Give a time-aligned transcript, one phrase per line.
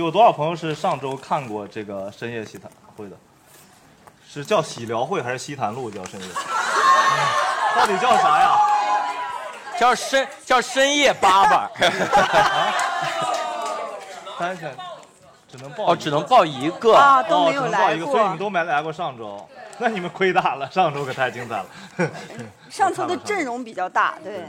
[0.00, 3.16] 有多少朋友是上周看过这个深夜喜谈会的？
[4.26, 6.26] 是叫喜聊会还是西谈录叫深夜？
[7.76, 8.56] 到底叫啥呀？
[9.78, 11.70] 叫深叫深夜八吧。
[14.38, 14.74] 单选
[15.46, 16.94] 只能报哦，只能报一个。
[16.94, 18.06] 啊，都没有来过。
[18.06, 19.46] 所以你们都没来过上周，
[19.78, 21.66] 那你们亏大了，上周可太精彩了。
[22.70, 24.44] 上周的阵容比较大，对。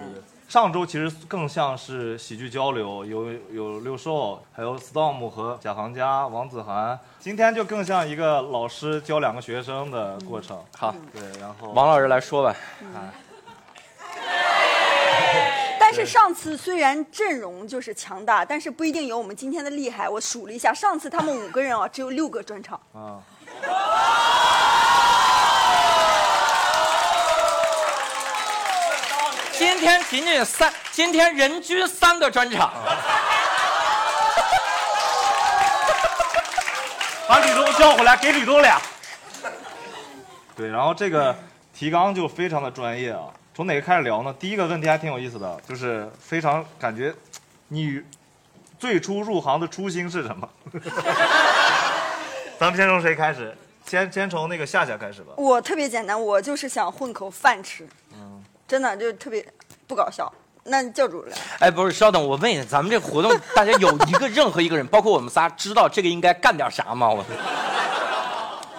[0.51, 6.99] 上周其实更像是喜剧交流，有有六兽，还有 Storm 和贾行家、王子涵。
[7.21, 10.61] 今天就更像一个老师教两个学生的过程。
[10.77, 12.53] 好，对，然后王老师来说吧。
[15.79, 20.09] 但是上次虽然阵容就是强大，但是不一定有我们今天的厉害。
[20.09, 22.77] 我数了一下，上次他们五个人啊，只有六个专场。
[22.91, 23.23] 啊，
[29.61, 32.73] 今天仅仅三，今天人均三个专场。
[37.29, 38.81] 把吕东叫回来，给吕东俩。
[40.55, 41.37] 对，然后这个
[41.71, 43.25] 提纲就非常的专业啊。
[43.53, 44.33] 从哪个开始聊呢？
[44.39, 47.13] 第一个问题还挺有意思的，就是非常感觉
[47.67, 48.01] 你
[48.79, 50.49] 最初入行的初心是什么？
[52.57, 53.55] 咱们先从谁开始？
[53.85, 55.33] 先先从那个夏夏开始吧。
[55.37, 57.87] 我特别简单，我就是想混口饭吃。
[58.71, 59.45] 真的就特别
[59.85, 60.31] 不搞笑。
[60.63, 67.09] 那教主来，哎，不是，稍等，我问一下，咱们这活动，大家有 一个任何一个人，包括我们仨，知道这个应该干点啥吗？
[67.09, 67.25] 我，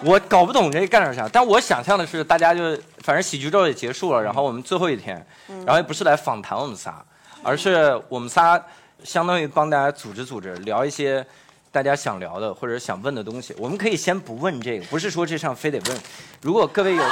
[0.03, 1.29] 我搞不懂这干点啥。
[1.31, 7.05] 但我想象的是，大家就反正喜剧周也结束了，然后我们最后一天，然后也不是来访谈我们仨，
[7.43, 8.59] 而是我们仨
[9.03, 11.23] 相当于帮大家组织组织，聊一些
[11.71, 13.53] 大家想聊的或者想问的东西。
[13.59, 15.99] 我们可以先不问这个，不是说这上非得问。
[16.41, 17.03] 如果各位有。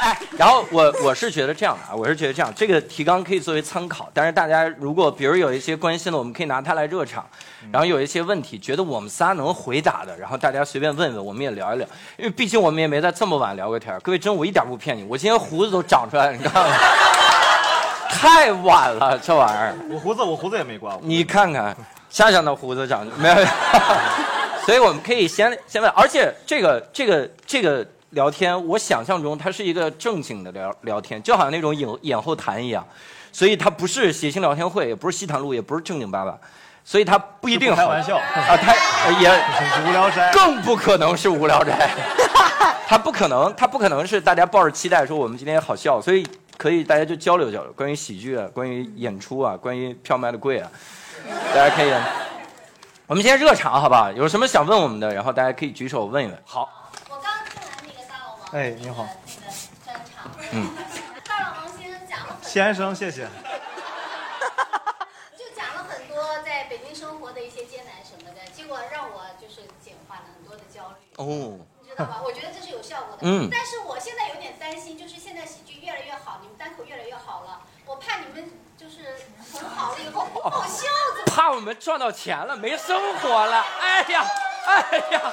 [0.00, 7.26] 哎，然后我我是觉得这样的啊，我是觉得这样，这个提纲可以作为参考，但是大家如果比如有一些关心的，我们可以拿它来热场，
[7.72, 11.86] 然后有一些问题觉得我们仨能回答的，然后大家随便问问，我们也聊一聊，
[12.16, 16.64] 因为毕竟我们也没在这么晚聊过天各位真我一点不骗你，我今天胡子都长出来了，你看，
[18.08, 19.74] 太晚了这玩意儿。
[19.90, 21.00] 我胡子我胡子也没刮过。
[21.02, 21.76] 你看看，
[22.08, 23.36] 夏夏的胡子长没有，
[24.64, 27.84] 所以我们可以先先问，而且这个这个这个。
[28.10, 32.86] 聊天，我想象中它是一个正经的聊聊天，就好像那种演演后谈一样，
[33.30, 36.32] 所以它不是谐星聊天会，也不是西谈录，也不是正经八百，
[36.84, 38.16] 所以它不一定开玩笑。
[38.16, 38.74] 啊，它
[39.20, 39.28] 也
[39.86, 41.90] 无聊斋，更不可能是无聊斋，
[42.88, 46.26] 它不可能，它不可能是大家抱着期待说我们今天好笑，所以
[46.56, 50.70] 可以大家就交流交流，关于喜剧啊，关于演出啊，关于票卖的贵啊，
[51.54, 51.92] 大家可以，
[53.06, 54.10] 我们先热场好不好？
[54.12, 56.42] 有什么想问我们的，然后大家可以举手问一问。
[56.46, 56.77] 好。
[58.52, 59.06] 哎，你好。
[59.84, 60.74] 那个专场，嗯，
[61.28, 63.28] 到了王先生讲了很先生，谢谢。
[65.36, 70.94] 就讲了很多在北京生活的一些艰难什么的，结果让我就是减缓了很多的焦虑。
[71.16, 71.58] 哦。
[71.82, 72.20] 你知道吧？
[72.24, 73.18] 我觉得这是有效果的。
[73.22, 73.50] 嗯。
[73.52, 79.14] 但是我现在有点担心，就是现在喜剧越来越好，你们单口越来越好了，我怕你们就是
[79.52, 80.86] 很好了以后不好笑。
[81.26, 83.62] 怕我们赚到钱了，没生活了。
[83.78, 84.26] 哎呀，
[84.64, 85.32] 哎呀，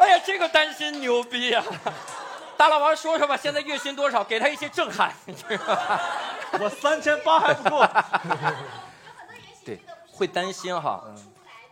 [0.00, 1.64] 哎呀，这个担心牛逼呀！
[2.56, 4.24] 大老王说说吧，现在月薪多少？
[4.24, 5.12] 给他一些震撼。
[6.58, 7.86] 我三千八还不够。
[9.64, 9.78] 对，
[10.10, 11.04] 会担心哈。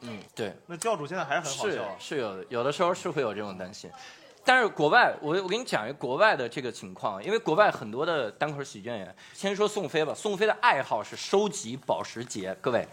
[0.01, 0.55] 嗯，对。
[0.67, 1.71] 那教主现在还是很好笑。
[1.99, 3.91] 是是有的，有的时候是会有这种担心。
[4.45, 10.13] 但是国外，我我给你讲一个国外的这个情况，因为国外很多的单口喜剧演员，先说宋飞吧。
[10.15, 12.87] 宋飞的爱好是收集保时捷，各位，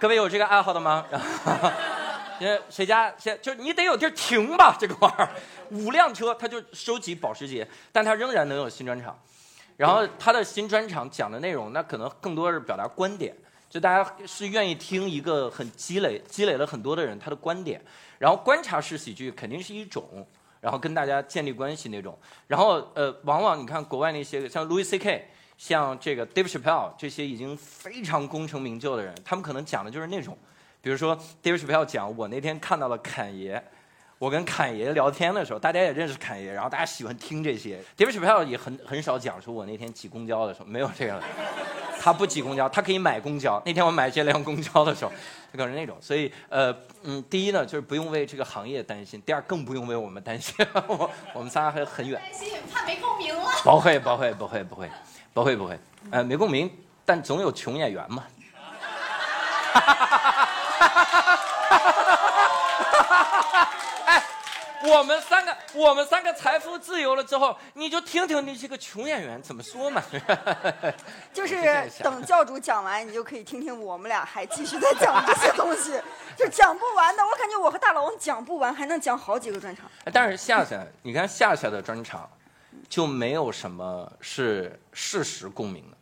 [0.00, 1.04] 各位有这个爱好的吗？
[2.40, 5.30] 呃，谁家先就是你得有地儿停吧，这个玩意儿，
[5.70, 9.18] 五辆车他就收集保时捷，但他仍然能有新专场。
[9.76, 13.36] 然后他的新专场讲的内容，那可能更多是表达观点，
[13.68, 17.80] 就大家是愿意听一个很积累、积累了很多的人他的观点。
[18.18, 20.26] 然后观察式喜剧肯定是一种，
[20.60, 22.18] 然后跟大家建立关系那种。
[22.46, 25.28] 然后呃，往往你看国外那些像 Louis C.K.，
[25.58, 30.36] 像这个 Dave Chappelle 这些已经非常功成名就的人，他们可能讲的就是那种。
[30.86, 33.60] 比如说，David Chappelle 讲，我那天看到了侃爷，
[34.18, 37.82] 我跟侃爷聊天的时候，大家也认识侃爷，然后大家喜欢听这些。
[37.96, 41.20] David Chappelle 也很很少讲说，我那天挤公交的时候没有这个，
[42.00, 43.60] 他不挤公交，他可以买公交。
[43.66, 45.10] 那天我买这辆公交的时候，
[45.50, 45.96] 他可能那种。
[46.00, 46.72] 所以，呃，
[47.02, 50.54] 嗯，第一呢，就是不用为这个行业担心；第二，更不用为我们担心，
[50.86, 52.22] 我 我们仨还很远。
[52.22, 53.44] 担心怕没共鸣了。
[53.64, 54.88] 不会，不会，不会，不会，
[55.34, 55.76] 不会，不会。
[56.12, 56.70] 呃，没共鸣，
[57.04, 58.22] 但总有穷演员嘛。
[59.72, 60.46] 哈哈哈哈哈！
[60.86, 61.24] 哈哈
[63.04, 63.68] 哈哈哈！
[64.06, 64.22] 哎，
[64.86, 70.02] 我们三个，我们三个财富自由了之后，你就听听那些个穷演员怎么说嘛。
[71.34, 71.56] 就是
[72.00, 76.00] 等教主讲完，你就可以听听我们俩还继续在讲这些东西，
[76.38, 77.22] 就讲不完的。
[77.24, 79.90] 我感觉我和大老王讲不完，还能讲好几个专场。
[80.12, 82.28] 但是夏夏，你看夏夏的专场，
[82.88, 85.96] 就没有什么是事实共鸣的，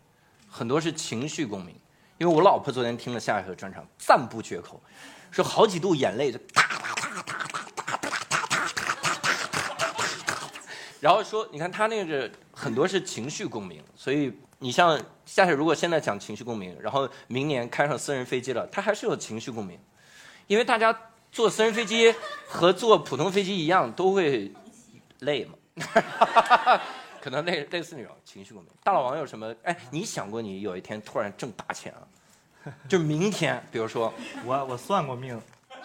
[0.50, 1.74] 很多是情绪共鸣。
[2.18, 4.80] 因为我老婆昨天听了夏夏的专场，赞不绝口，
[5.30, 7.63] 说好几度眼泪就哒哒哒哒哒。
[11.04, 19.78] 然后说，你看他那个很多是情绪共鸣，所以你像夏雪，如果现在讲情绪共鸣，然后明年开上私人飞机了，他还是有情绪共鸣，
[20.46, 20.98] 因为大家
[21.30, 22.14] 坐私人飞机
[22.48, 24.50] 和坐普通飞机一样，都会
[25.18, 25.58] 累嘛，
[27.20, 28.72] 可能类类似那种情绪共鸣。
[28.82, 29.54] 大老王有什么？
[29.62, 34.10] 哎，你想过你有一天突然挣大钱啊，就明天，比如说
[34.42, 35.38] 我我算过命，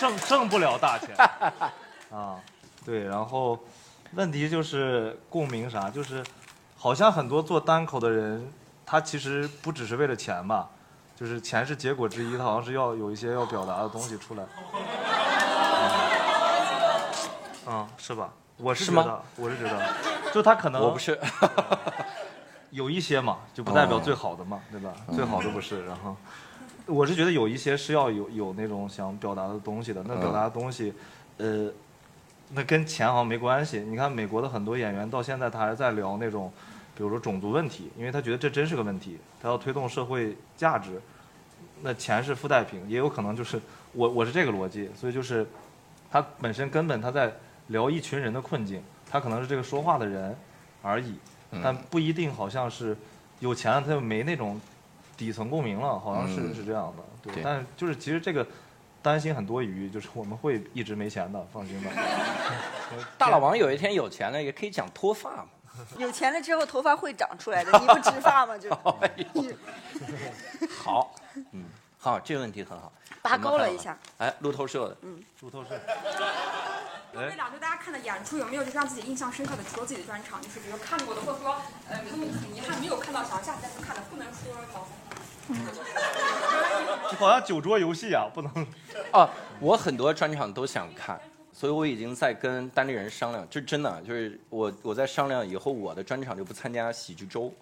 [0.00, 1.14] 挣挣不了大钱
[2.10, 2.42] 啊。
[2.84, 3.58] 对，然后
[4.12, 6.22] 问题就是共鸣啥，就是
[6.76, 8.52] 好像很多做单口的人，
[8.84, 10.68] 他其实不只是为了钱吧，
[11.16, 14.44] 就是钱是结果之一，他好像是要有一些要表达的东西出来。
[17.66, 18.30] 嗯，是吧？
[18.58, 19.82] 我是觉得，我是觉得，
[20.34, 21.18] 就他可能我不是，
[22.70, 24.92] 有一些嘛，就不代表最好的嘛，对吧？
[25.14, 26.14] 最好的不是，然后
[26.84, 30.92] 我是觉得有一些是要有有那种想表达的东西的，那表达的东西，
[31.38, 31.72] 呃。
[32.50, 33.80] 那跟钱好像没关系。
[33.80, 36.52] 你看美国的很多演员到现在他还在聊那种，
[36.94, 41.00] 比如说种族问题，因为他觉得这真是个问题，他要推动社会价值。
[41.82, 43.60] 那钱是附带品，也有可能就是
[43.92, 45.46] 我我是这个逻辑，所以就是
[46.10, 47.32] 他本身根本他在
[47.68, 50.36] 聊一群人的困境，他可能是这个说话的人
[50.82, 51.14] 而已，
[51.62, 52.96] 但不一定好像是
[53.40, 54.60] 有钱了他就没那种
[55.16, 57.32] 底层共鸣了，好像是是这样的。
[57.32, 58.46] 对，但就是其实这个。
[59.04, 61.90] 担心很多余，就是我们会一直没钱的，放心吧。
[63.18, 65.44] 大老王有一天有钱了，也可以讲脱发嘛。
[65.98, 68.56] 有钱了之后头发会长出来的，你不植发吗？
[68.56, 68.70] 就。
[70.74, 71.14] 好，
[71.52, 71.66] 嗯，
[71.98, 72.90] 好，这个问题很好。
[73.20, 73.98] 拔高了一下。
[74.16, 74.96] 哎，路透社的。
[75.02, 75.78] 嗯，路透社。
[77.14, 77.28] 哎。
[77.28, 79.62] 那两周大家看的演出有没有就是让自己印象深刻的？
[79.64, 81.56] 除了自己的专场，就是比如看过的，或者说，
[81.90, 84.54] 呃，他们很遗憾没有看到，想要下次再去看的，不能说
[85.48, 87.10] 高。
[87.10, 88.66] 就好像酒桌游戏啊，不能。
[89.10, 89.28] 啊，
[89.60, 91.20] 我很多专场都想看，
[91.52, 97.52] 所以我已经在跟单立人商量，就真的就是我我在商量以后我的专场就不参加喜剧周。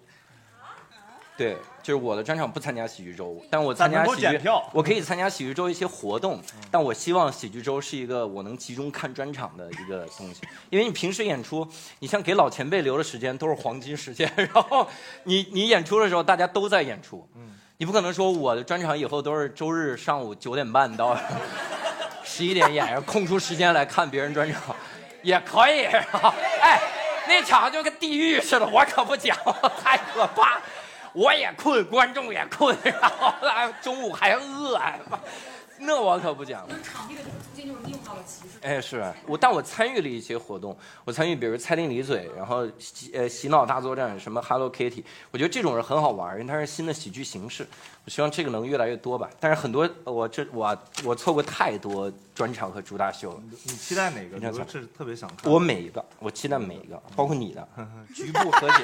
[1.35, 4.39] 对，就是我的专场不参加喜剧周，但我参加喜剧，
[4.71, 6.39] 我可以参加喜剧周一些活动，
[6.69, 11.67] 但我希望喜剧周是一个我能集中看专场的一个东西，因为你平时演出，
[11.99, 14.87] 你像给老前辈留的时间都是黄金时间， 然后
[15.23, 17.52] 你你演出的时候大家都在演出，嗯。
[17.83, 21.19] 你不可能说我的专场以后都是周日上午九点半到
[22.23, 24.73] 十一点演，空出时间来看别人专场，
[25.21, 25.83] 也可以。
[25.83, 26.79] 哎，
[27.27, 29.37] 那场就跟地狱似的，我可不讲，
[29.83, 30.61] 太可怕。
[31.11, 34.77] 我也困，观众也困，然后中午还饿。
[34.77, 35.19] 哎妈
[35.85, 36.67] 那我可不讲。
[36.83, 38.57] 场地的租金就是利用到了歧视。
[38.61, 47.67] 哎，是我，但我参与了一些活动，我参与比如猜丁离嘴，然后洗呃洗脑大作战，什么 Hello Kitty，我觉得这种人很好玩，因为它是新的喜剧形式。
[48.05, 49.29] 我希望这个能越来越多吧。
[49.39, 53.43] 但是很多我这我我错过太多专场和主打秀了。
[53.63, 54.37] 你期待哪个？
[54.37, 55.51] 你是特别想看。
[55.51, 57.67] 我每一个，我期待每一个，包括你的
[58.15, 58.83] 局部和解。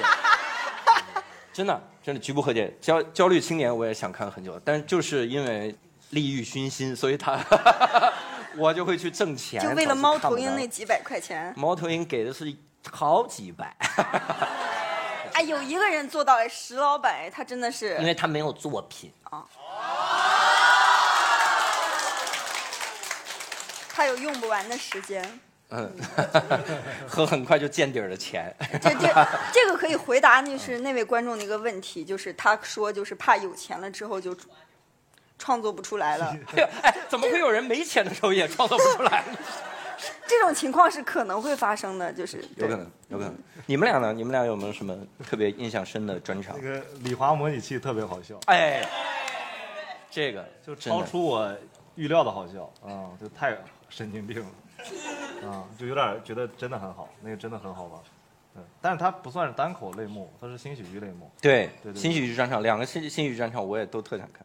[1.52, 5.74] 真的真的局部和解，焦焦虑青年我也想看很久，但是就是因为。
[6.10, 7.38] 利欲熏心，所以他
[8.56, 9.62] 我就会去挣钱。
[9.62, 11.52] 就为了猫头鹰那几百块钱。
[11.56, 12.52] 猫头鹰给的是
[12.90, 13.74] 好几百。
[15.34, 17.96] 哎，有一个人做到石老板，他真的是。
[18.02, 19.44] 因为他没有作品啊。
[23.92, 25.40] 他有用不完的时间。
[25.68, 25.88] 嗯。
[27.06, 28.52] 和很快就见底儿的钱。
[28.82, 34.36] 这这这个可以回答那是那位观众的一个问题，就是他说就是怕有钱了之后就。
[35.40, 36.36] 创作不出来了，
[36.84, 39.24] 哎，怎么会有人没钱的时候也创作不出来？
[40.26, 43.34] 这种情况是可能会发生的，就是有可能，有可能。
[43.66, 44.12] 你们俩呢？
[44.12, 44.96] 你们俩有没有什么
[45.28, 46.56] 特别印象深的专场？
[46.56, 48.86] 那个李华模拟器特别好笑，哎，
[50.10, 51.52] 这个就超出我
[51.96, 53.56] 预料的好笑啊，就太
[53.88, 58.00] 神经病了啊，就有点觉得真的很好，那个真的很好玩。
[58.56, 61.30] 嗯，但是它不算是单口类目，它是新喜剧类目。
[61.40, 64.44] 对对对，新喜剧专场，两个新新喜剧专场我也都特想看。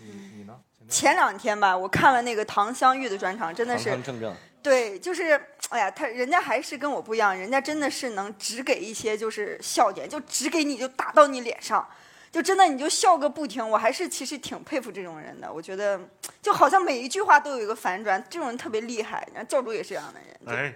[0.00, 0.54] 你你呢？
[0.88, 4.34] 前两天吧，我看了那个唐香玉的专场，真的是正正。
[4.62, 5.40] 对，就是
[5.70, 11.86] 哎呀，他人家还是跟我不一样，人家真的是能只给一些就是笑点，就只给你就打到你脸上，
[12.30, 13.66] 就真的你就笑个不停。
[13.66, 15.98] 我还是其实挺佩服这种人的，我觉得
[16.42, 19.26] 就好像每一句话都有一个反转，这种人特别厉害。
[19.32, 20.74] 然后教主也是这样的人，哎，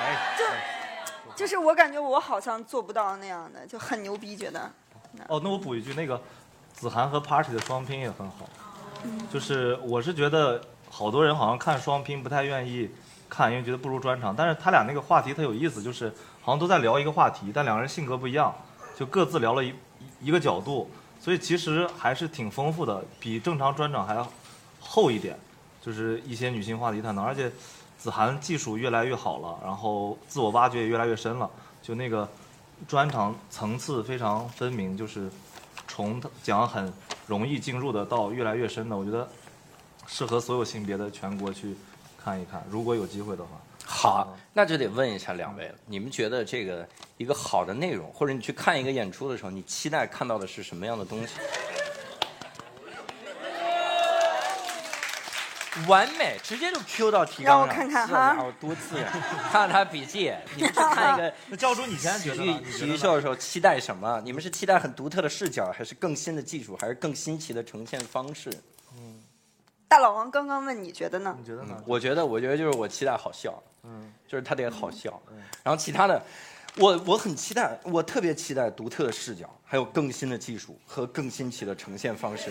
[0.00, 0.44] 哎，就
[1.36, 4.72] 就是我感觉我好像做不到那样的，就很牛逼，觉得。
[5.28, 6.20] 哦，那我补一句，那个
[6.76, 8.46] 子涵和 Party 的双拼也很好，
[9.32, 12.90] 就是我是觉得好多人好像看双拼不太愿意
[13.30, 14.36] 看，因为觉得不如专场。
[14.36, 18.54] 但是他俩那个话题特有意思，就是好像都在聊一个话题，但两个人性格不一样，
[18.94, 19.72] 就各自聊了一
[20.20, 24.30] 一个角度，所以其实还是挺丰富的，比正常专场还要
[24.78, 25.34] 厚一点，
[25.80, 27.22] 就是一些女性话题探讨。
[27.22, 27.50] 而且
[27.96, 31.50] 子涵技术越来越好了，然后自我挖掘也越来越深了，
[31.82, 32.28] 就那个。
[32.86, 35.30] 专场层次非常分明，就是
[35.96, 36.92] 从讲很
[37.26, 39.26] 容易进入的到越来越深的，我觉得
[40.06, 41.74] 适合所有性别的全国去
[42.22, 42.62] 看一看。
[42.70, 43.48] 如果有机会的话，
[43.86, 46.86] 好，那就得问一下两位了，你们觉得这个
[47.16, 51.32] 一个好的内容，或者你去看一个演出的时候，你期待看到的是什么样的东西？
[55.86, 57.58] 完美，直接就 Q 到提纲上。
[57.58, 59.12] 让我看看哈，多自然。
[59.52, 61.34] 看看他笔记，你们去看一个。
[61.48, 64.20] 那教主，你现在体育体育秀的时候期待什么？
[64.24, 68.50] 你们是期待很独特的视角，还是更新的技术，还是更新奇的呈现方式？
[68.96, 69.20] 嗯。
[69.88, 71.36] 大老王刚刚问你觉得呢？
[71.38, 71.80] 你觉得呢？
[71.86, 73.62] 我觉得，我觉得就是我期待好笑。
[73.84, 74.12] 嗯。
[74.26, 75.20] 就是他得好笑。
[75.30, 75.36] 嗯。
[75.62, 76.20] 然后其他的，
[76.76, 82.50] 我我很期待，我特别期待独特的视角，还有更新的技术和更新奇的呈现方式。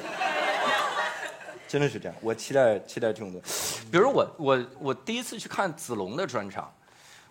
[1.75, 3.39] 真的是这样，我期待期待这种的。
[3.91, 6.73] 比如我我我第一次去看子龙的专场，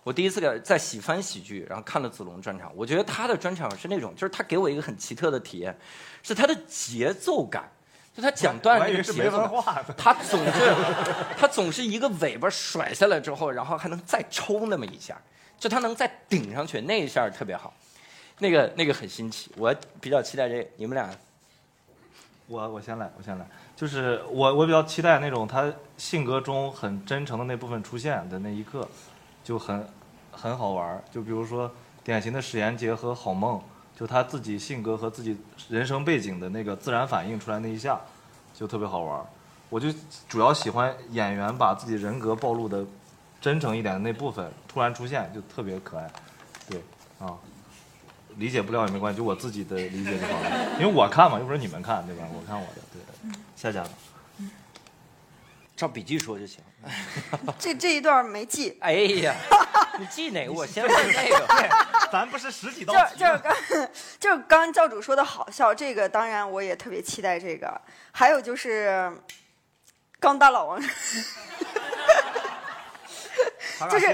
[0.03, 5.75] 我第一次在在喜翻喜剧，然后看了子龙专场，我觉得他的专场是那种，就是他给我一个很奇特的体验，
[6.21, 7.67] 是他的节奏感，
[8.15, 9.63] 就他讲段那个节奏，
[9.97, 10.75] 他总是
[11.35, 15.19] 他总是一个尾巴甩下来之后，然后还能再抽那么一下，
[15.57, 17.73] 就他能再顶上去那一下特别好，
[18.37, 21.09] 那个那个很新奇，我比较期待这，你们俩，
[22.47, 23.47] 我我先来，我先来。
[23.75, 28.87] 就是我，我比较期待那种他性格中很真诚的那部分出现的那一刻，
[29.43, 29.87] 就很
[30.31, 31.71] 很好玩就比如说
[32.03, 33.59] 典型的史岩杰和好梦，
[33.95, 35.37] 就他自己性格和自己
[35.69, 37.99] 人生背景的那个自然反应出来那一下，
[38.53, 39.25] 就特别好玩
[39.69, 39.87] 我就
[40.29, 42.85] 主要喜欢演员把自己人格暴露的
[43.41, 46.09] 真诚一点的那部分突然出现，就特别可爱。
[46.69, 46.79] 对，
[47.19, 47.33] 啊，
[48.37, 50.75] 理解不了也没关系，就我自己的理解就好了。
[50.79, 52.23] 因为我看嘛，又不是你们看，对吧？
[52.33, 53.01] 我看我的，对。
[53.55, 53.89] 下家吧，
[55.75, 56.59] 照笔记说就行。
[57.57, 58.77] 这这一段没记。
[58.79, 59.33] 哎呀，
[59.97, 60.53] 你记哪个？
[60.53, 61.47] 我先问那个。
[62.11, 63.17] 咱不是十几道题。
[63.17, 63.55] 就是刚，
[64.19, 67.81] 就是刚教主说的好笑，这个当然我也特别期待这个。
[68.11, 69.11] 还有就是，
[70.19, 70.79] 刚大老王。
[73.89, 74.07] 就是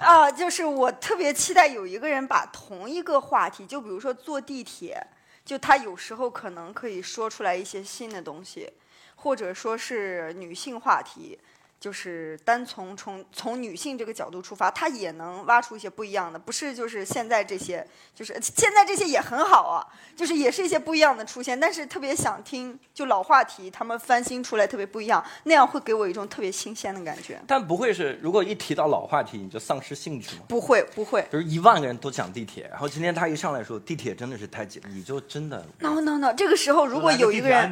[0.00, 5.00] 啊，就是我特别期待有一个人把同一个话题，就比如说坐地铁，
[5.44, 8.72] 就他有时候可能可以说出来一些新的东西。
[9.18, 11.36] 或者说是女性话题。
[11.78, 21.58] 就是单从从从女性这个角度出发，她也能挖出一些不一样的，不是就是现在这些，就是现在这些也很好啊，就是也是一些不一样的出现。
[21.58, 27.38] 但是特别想听，就老话题，他们翻新出来特别不一样，那样会给我一种特别新鲜的感觉。
[27.46, 30.44] 但不会是，如果一提到老话题，你就丧失兴趣吗？
[30.48, 31.26] 不会，不会。
[31.30, 35.62] 就是一万个人都讲地铁，然后今天他一上来说地铁真的是太挤，你就真的。
[35.80, 37.70] no no no，这个时候如果有一个人，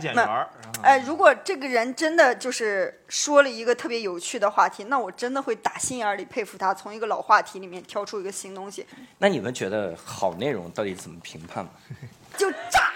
[0.82, 3.93] 哎，如果这个人真的就是说了一个特别。
[4.02, 8.86] 有趣的话题，那我真的会打心眼里佩服他，从一个老话题里面挑出一个新东西。
[9.18, 11.66] 那你们觉得好内容到底怎么评判
[12.36, 12.92] 就炸，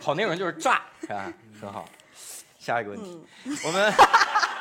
[0.00, 1.32] 好内容就是炸，是吧？
[1.60, 1.84] 很好。
[2.58, 3.20] 下一个问题，
[3.66, 3.92] 我们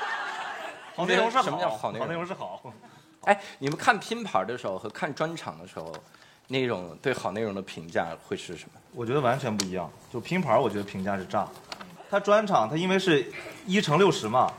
[0.95, 2.07] 好内容是什么叫好内容？
[2.07, 2.61] 好内容是好。
[3.25, 5.93] 哎，你们看拼盘的时候和看专场的时候，
[6.47, 8.81] 那种对好内容的评价会是什么？
[8.93, 9.87] 我觉得完全不一样。
[10.11, 11.47] 就拼盘，我觉得评价是炸。
[12.09, 13.31] 他专场，他因为是
[13.67, 14.51] 一乘六十嘛。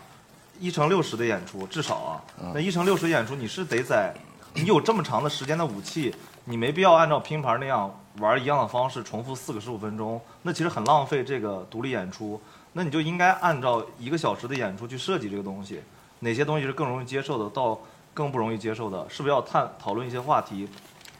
[0.62, 2.22] 一乘六十的演出，至少啊，
[2.54, 4.14] 那一乘六十演出，你是得在
[4.54, 6.14] 你有这么长的时间的武器，
[6.44, 12.40] 你没必要按照拼盘那样玩一样的方式重复四个十五分钟，那其实很浪费这个独立演出。
[12.74, 15.82] 那你就应该按照一个小时的演出去设计这个东西，
[16.20, 17.76] 哪些东西是更容易接受的，到
[18.14, 20.68] 更不容易接受的，是不是要探讨论一些话题，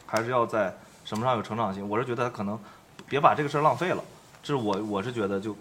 [0.05, 0.73] 还是要在
[1.03, 1.89] 什么上有成长性？
[1.89, 2.57] 我是觉得可能
[3.09, 4.01] 别把这个事儿浪费了，
[4.41, 5.53] 这是我我是觉得就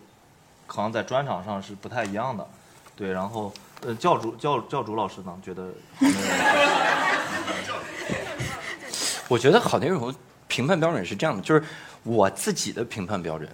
[0.69, 2.47] 可能在专场上是不太一样的，
[2.95, 3.53] 对，然后。
[3.85, 5.37] 呃，教主教教主老师呢？
[5.43, 5.69] 觉得？
[9.29, 10.15] 我觉得好内容
[10.47, 11.63] 评判标准是这样的，就是
[12.03, 13.49] 我自己的评判标准，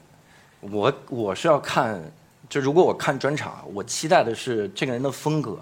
[0.61, 1.99] 我我是要看，
[2.49, 5.59] 就如果我看专场，我期待的是这个人的风格，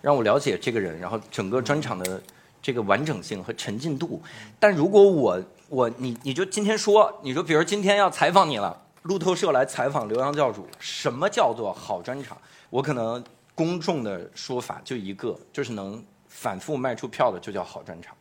[0.00, 2.22] 让我了解这个人，然后整个专场的
[2.62, 4.22] 这个完整性和沉浸度。
[4.60, 12.38] 但如果我我你你就今天说，你说比如今天要采访你了，路透社来采访刘洋教主，什么叫做好专场？
[12.68, 13.22] 我可能
[13.56, 18.14] 公众的说法就一个，就是能反复卖出票的就叫好专场，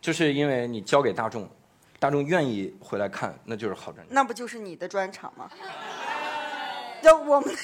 [0.00, 1.48] 就是因为你交给大众，
[1.98, 4.14] 大众愿意回来看，那就是好专场。
[4.14, 5.50] 那不就是你的专场吗？
[7.02, 7.56] 就我们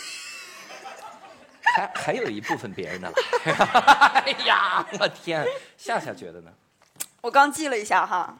[1.62, 3.14] 还还有一部分别人的了。
[4.24, 5.46] 哎呀，我天，
[5.76, 6.50] 夏夏觉得呢？
[7.20, 8.34] 我刚记了一下哈。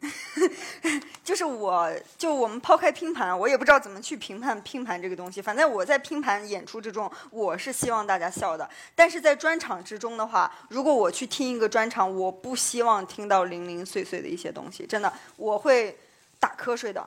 [1.22, 5.40] 就是我，就我们抛开拼盘，我也不知道怎么去评判拼盘这个东西。
[5.40, 8.68] 反正我在拼盘演出之中，我是希望大家笑的。
[8.94, 15.96] 但是在专场之中的话，如果我去听一个专场，我不希望听到零零碎碎的一些东西，真的，我会
[16.38, 17.06] 打瞌睡的。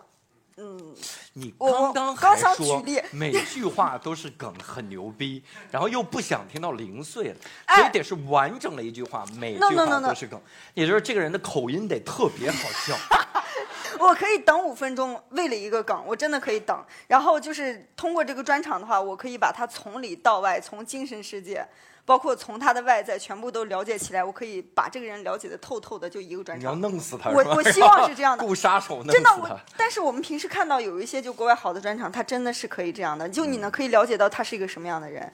[0.58, 0.96] 嗯，
[1.34, 7.36] 你刚刚刚想举例， 每句话都是梗，很牛逼，然后又不想听到零碎了，
[7.76, 10.40] 所以得是完整的一句话，每句话都是梗，
[10.74, 12.96] 也就是这个人的口音得特别好笑。
[14.00, 16.84] 我可以等五分钟，为了一个梗，我真的可以等。
[17.08, 21.66] 然后就是通过这个专场的话，我可以把它从里到外，从精神世界。
[22.06, 26.60] 包括从他的外在全部都了解起来，我可以把这个人了解的透透的，就一个专场。
[26.60, 28.44] 你要弄死他，我我希望是这样的。
[28.46, 29.30] 雇杀手，真的。
[29.38, 35.32] 我但是我们平时看到有一些就国外好的专场，他真的是可以这样的，就你呢可以了解到他是一个什么样的人。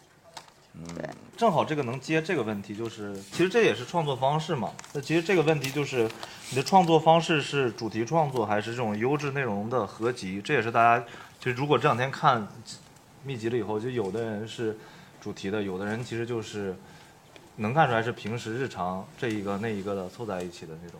[0.76, 4.72] 嗯，对，正好这个能接这个问题，就是其实这也是创作方式嘛。
[4.94, 6.08] 那其实这个问题就是，
[6.52, 10.40] 你的创作方式是主题创作还是这种优质内容的合集？
[10.40, 11.04] 这也是大家
[11.40, 12.48] 就如果这两天看
[13.24, 14.78] 密集了以后，就有的人是。
[15.22, 16.76] 主题的，有的人其实就是
[17.58, 21.00] 能看出来是平时日常这一个那一个的凑在一起的那种，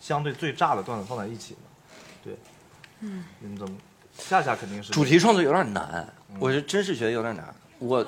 [0.00, 1.60] 相对最炸的段子放在一起的，
[2.24, 2.36] 对，
[3.00, 3.76] 嗯，你们怎么？
[4.18, 6.06] 夏夏肯定是主题创作有点难，
[6.38, 7.54] 我是真是觉得有点难。
[7.78, 8.04] 我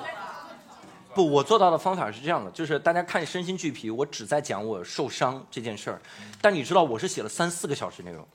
[1.15, 5.99] 不，我做到的方法是这样的，就是大家看身心俱疲，我只在讲我受伤这件事儿，
[6.41, 8.27] 但你知道我是写了三四个小时内容。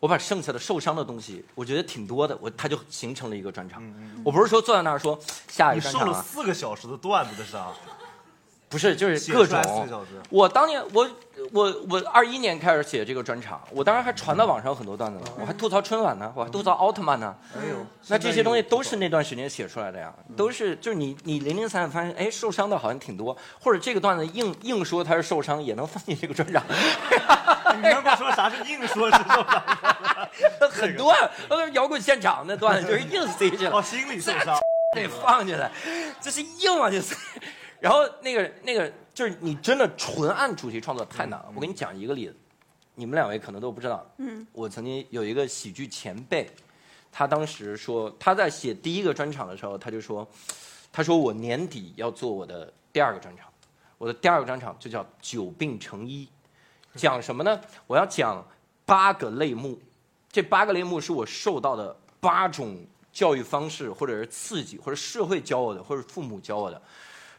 [0.00, 3.82] 我把剩下的受伤的东西，我觉得挺多的，我他就形成了一个专场。
[4.24, 7.74] 我不是说坐在那儿说下一个专场你受了四个小时的段子的伤。
[8.68, 9.60] 不是，就是各种。
[10.28, 11.08] 我当年，我
[11.52, 17.34] 我我二一年开始写这个专场，我当时还传到网上很多段子呢，我还吐槽春晚呢，我还吐槽奥特曼呢。
[17.56, 26.62] 哎呦，那这些东西都是那段时间写出来的呀，都是就是你你零零散散发现，哎，受伤的好像挺多，或者这个段子硬硬说他是受伤，也能放进这个专场。
[27.76, 29.62] 你刚不说啥是硬说是受伤？
[30.70, 31.14] 很多，
[31.72, 33.78] 摇滚现场那段子就是硬塞进去了。
[33.78, 34.58] 哦，心理受伤
[34.94, 35.70] 得放进来，
[36.20, 37.16] 这是硬往进塞。
[37.80, 41.52] 然后那个那个就是你真的纯按主题创作太难了。
[41.54, 42.36] 我给你讲一个例子，
[42.94, 44.04] 你们两位可能都不知道。
[44.18, 44.46] 嗯。
[44.52, 46.50] 我曾经有一个喜剧前辈，
[47.12, 50.26] 他当时说他在写第一个专场的时候，他就说，
[50.92, 53.46] 他说我年底要做我的第二个专场，
[53.96, 56.28] 我的第二个专场就叫久病成医，
[56.94, 57.60] 讲什么呢？
[57.86, 58.44] 我要讲
[58.84, 59.78] 八个类目，
[60.32, 66.82] 这八个类目是我受到的八种教育方式，或者是刺激，或者社会教我的，或者父母教我的。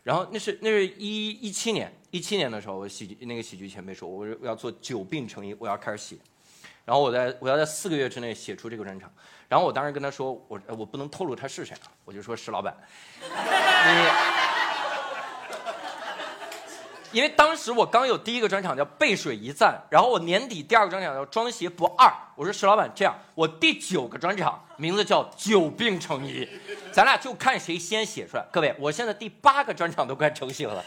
[0.09, 6.17] 然后那是那是一一七年一七年的时候，我喜剧那个喜剧前辈说，我要做久病成医，我要开始写，
[6.83, 9.07] 然后我在我要在四个月之内写出这个专场，
[9.47, 12.75] 然后我当时跟他说，我我不能透露他是谁啊，我就说石老板，
[13.21, 13.27] 你
[17.19, 26.47] 因为当时我刚有第一个专场叫背水一战，然后我年底第二个专场叫装鞋不二，我说石老板这样，我第九个专场名字叫久病成医。
[26.91, 28.43] 咱俩就看谁先写出来。
[28.51, 30.83] 各位，我现在第八个专场都快成型了，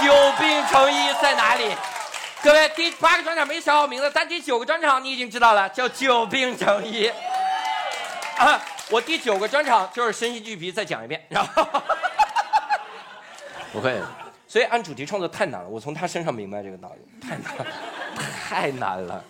[0.00, 1.70] 久病成医在哪里？
[2.42, 7.08] 各位，第八个专场没想好名字，但第九个专场你已经知道了，叫久病成医。
[8.36, 11.24] 啊，我第九个专场就是身心俱疲，再讲一遍。
[11.28, 11.64] 然后，
[13.72, 14.00] 不会，
[14.48, 15.68] 所以按主题创作太难了。
[15.68, 17.66] 我从他身上明白这个道理，太难，
[18.48, 19.24] 太难了。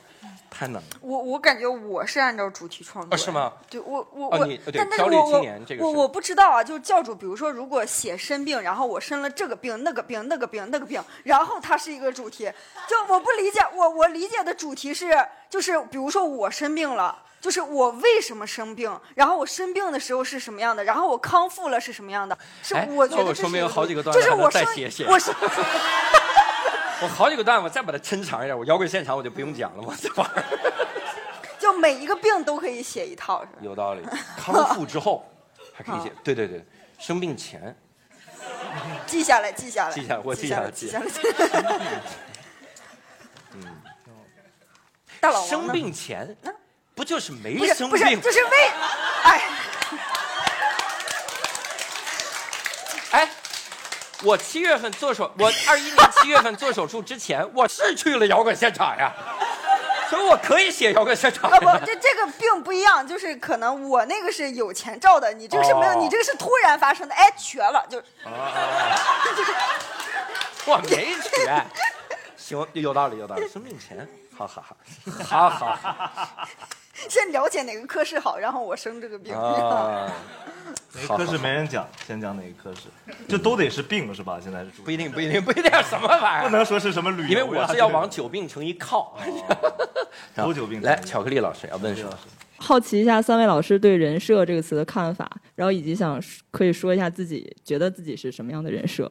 [0.52, 0.88] 太难了。
[1.00, 3.52] 我我感觉我是按照主题创作，是吗？
[3.70, 5.42] 对，我我我，但但是我我
[5.78, 6.62] 我我不知道啊。
[6.62, 12.50] 就是教主，比如说，如果写生病，然后我生了这个病、那个病、那个病、那个病，然后它是一个主题，
[12.86, 13.60] 就我不理解。
[13.74, 15.12] 我我理解的主题是，
[15.48, 22.36] 就是比如说我生病了，就是我为什么生病，然后我生病的时候是什么样的，然后我康复了是什么样的。
[22.62, 24.64] 是我觉得说明有好几个就是我生
[25.08, 25.34] 我生。
[27.02, 28.56] 我好几个段，我再把它抻长一点。
[28.56, 30.44] 我摇滚现场我就不用讲了，我这玩意儿。
[31.58, 33.58] 就每一个病都可以写一套，是吧？
[33.60, 34.02] 有道理。
[34.38, 35.28] 康复之后
[35.74, 36.64] 还可以写，对对对，
[36.98, 37.76] 生病前。
[39.06, 41.06] 记下来，记下来，记下来，我记下来，记下来。
[43.54, 43.82] 嗯。
[45.20, 46.36] 大佬生病前，
[46.94, 47.90] 不就是没生病？
[47.90, 48.50] 不是，就是为，
[49.24, 49.42] 哎。
[53.10, 53.30] 哎。
[54.24, 59.12] 我七月份做手，我二一年七月份做手术之前，我是去了摇滚现场呀，
[60.08, 61.50] 所以我可以写摇滚现场。
[61.50, 68.00] 啊不，这这个并不一样，就是可能我那个是有前兆的，你这个是没有，哦你这个是突然发生的，哎，瘸了就。
[70.64, 71.62] 我没瘸。
[72.36, 73.48] 行，有道理，有道理。
[73.48, 74.76] 生病前，好好好，
[75.24, 76.48] 好好好。
[77.10, 79.34] 先了解哪个科室好，然后我生这个病。
[79.34, 80.10] 啊，
[80.94, 82.82] 哪个科室没人讲，先讲哪个科室，
[83.28, 84.38] 这都得是病是吧？
[84.42, 86.42] 现在是不一定，不一定，不一定，什么玩意儿？
[86.44, 89.16] 不能说是什么旅游呀，因为我是要往久病成一靠。
[90.36, 92.18] 多久病来，巧克力老师要问什么？
[92.58, 99.10] 好奇一下三位老师对“人设”这个词的看法，然后以及想可以说一下自己觉得自己是什么样的人设。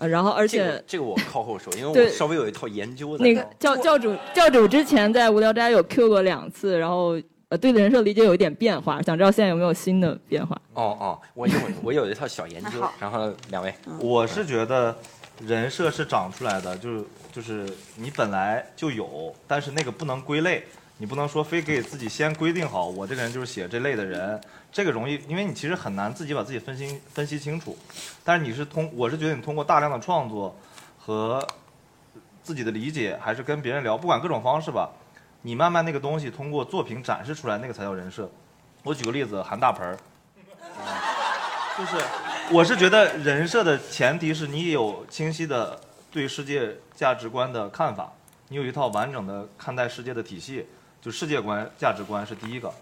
[0.00, 3.22] 呃，然后而且、这个、这个、我靠后说，因为我稍微有一套研究的。
[3.22, 10.56] 那个教教主教主之前在无聊斋有 Q 过两次，然后呃对人设理解有一点变化，想知道现在有没有新的变化？
[10.72, 14.96] 哦哦，我有我有一套小研究，然后两位，我是觉得
[15.46, 20.64] 人设是长出来的，就是就是你本来就有，但是那个不能归类，
[20.96, 24.40] 你不能说非给自己先规定好，我这个人就是写这类的人，
[24.72, 27.76] 这个容易，因为你其实很难自己把自己分析分析清楚，
[28.24, 30.56] 但是你是通，我是觉得你通过大量的创作
[30.98, 31.44] 和
[32.42, 34.90] 自己的理解，还是跟别人聊，不管各种方式吧，
[35.42, 38.30] 你慢慢那个东西通过作品展示出来，那个才叫人设。
[38.84, 39.98] 我举个例子，韩大盆儿，
[41.76, 42.04] 就是
[42.52, 45.78] 我是觉得人设的前提是你有清晰的
[46.12, 48.12] 对世界价值观的看法，
[48.48, 50.66] 你有一套完整的看待世界的体系，
[51.02, 52.72] 就世界观、价值观是第一个。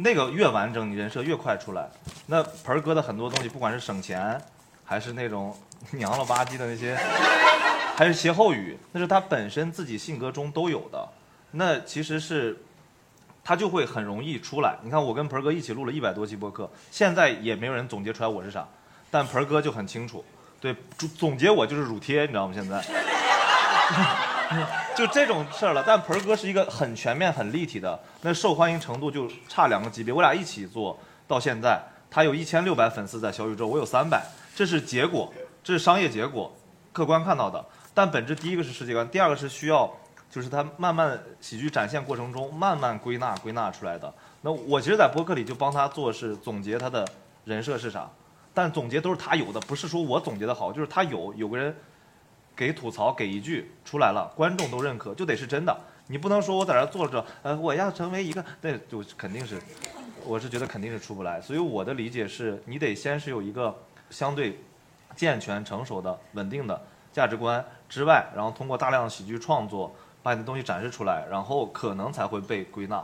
[0.00, 1.88] 那个越完整，你人设越快出来。
[2.26, 4.40] 那盆儿哥的很多东西，不管是省钱，
[4.84, 5.52] 还是那种
[5.90, 6.96] 娘了吧唧的那些，
[7.96, 11.08] 还是歇后语，那是他本身自己性格中都有的。
[11.50, 12.56] 那其实是
[13.42, 14.76] 他就会很容易出来。
[14.82, 18.64] 你看，我跟盆儿哥一起录了一百多期播客，现在也没有人总结出来我是啥，
[19.10, 20.24] 但盆儿哥就很清楚。
[20.60, 22.54] 对，总总结我就是乳贴，你知道吗？
[22.54, 22.80] 现在
[24.96, 25.84] 就这种事儿了。
[25.86, 30.12] 但盆儿哥是一个很全面、很立体的，那受欢迎程度就差两个级别。
[30.12, 31.80] 我俩一起做到现在，
[32.10, 35.32] 他有一千六百粉丝在小宇宙，我有三百，这是结果，
[35.62, 36.52] 这是商业结果，
[36.92, 37.64] 客观看到的。
[37.92, 39.90] 但本质第一个是世界观，第二个是需要。
[40.30, 44.12] 就是他慢慢喜剧展现过程中慢慢归纳归纳出来的。
[44.42, 47.02] 那我其实，在播客里就帮他做是总结他的
[47.46, 48.06] 人设是啥，
[48.52, 51.74] 但总结都是他有的，不是说我总结的好，就是他有有个人
[52.58, 55.74] 给吐槽给一句出来了，观众都认可，就得是真的。
[56.08, 59.62] 你不能说我在这坐着，呃，我要成为一个，那就肯定是，
[60.26, 61.40] 我是觉得肯定是出不来。
[61.40, 63.74] 所以我的理解是你得先是有一个
[64.10, 64.58] 相对
[65.14, 69.94] 健全、成熟的、稳定的价值观之外，然后通过大量的喜剧创作。
[70.20, 73.02] 把你的东西展示出来，然后可能才会被归纳，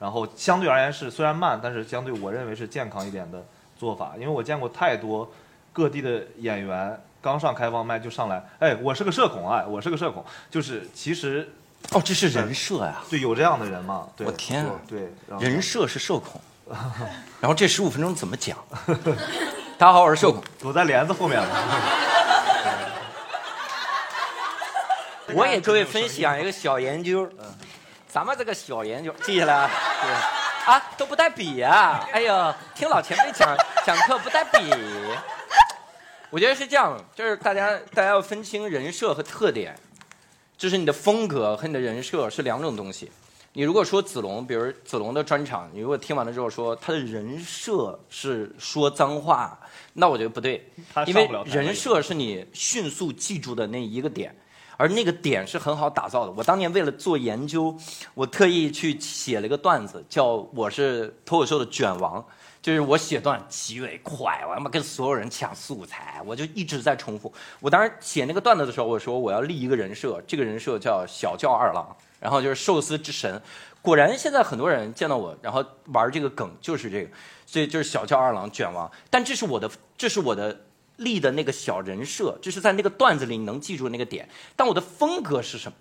[0.00, 3.44] 然后相对而言是虽然慢，但是相对我认为是健康一点的
[3.76, 4.14] 做法。
[4.16, 5.30] 因为我见过太多
[5.74, 11.50] 各地的演员刚上开放麦就上来，哎，我是个社恐啊，我是个社恐，就是其实
[11.92, 14.06] 哦，这是人设呀，对，有这样的人嘛？
[14.18, 15.10] 我天啊，对，
[15.40, 16.38] 人设是社恐，
[17.40, 18.58] 然后这十五分钟怎么讲？
[19.78, 21.48] 大家好，我是社恐，躲在帘子后面了。
[25.32, 27.26] 我给各位分享一个小研究，
[28.06, 29.70] 咱们这个小研究记下来
[30.66, 32.06] 啊，都不带笔啊！
[32.12, 33.56] 哎呦，听老前辈讲
[33.86, 34.58] 讲课不带笔。
[36.34, 39.72] 我觉得是这样，就是大家大家要分清人设和特点，
[40.58, 43.08] 就是你的风格和你的人设是两种东西。
[43.52, 49.56] 你如果说子龙，比如子龙的专场，你如果听完了之后说他的人设是说脏话，
[49.92, 50.68] 那我觉得不对，
[51.06, 54.34] 因为人设是你迅速记住的那一个点。
[54.76, 56.32] 而那个点是很好打造的。
[56.32, 57.72] 我当年为了做研究，
[58.12, 62.26] 我特意去写了一个段子，叫“我是脱口秀的卷王”，
[62.64, 67.30] 就是我写段极为快，我他妈跟所有人抢素材，我就一直在重复。
[67.60, 73.38] 我当时写那个段子的时候，我说我要立一个人设，这个人设叫小教二郎，然后就是寿司之神。
[73.82, 77.10] 果然，现在很多人见到我，然后玩这个梗就是这个，
[77.44, 78.90] 所以就是小教二郎卷王。
[79.10, 80.58] 但这是我的，这是我的。
[80.98, 84.28] 立的那个小人设，就是在那个段子里你能记住那个点。
[84.54, 85.76] 但我的风格是什么？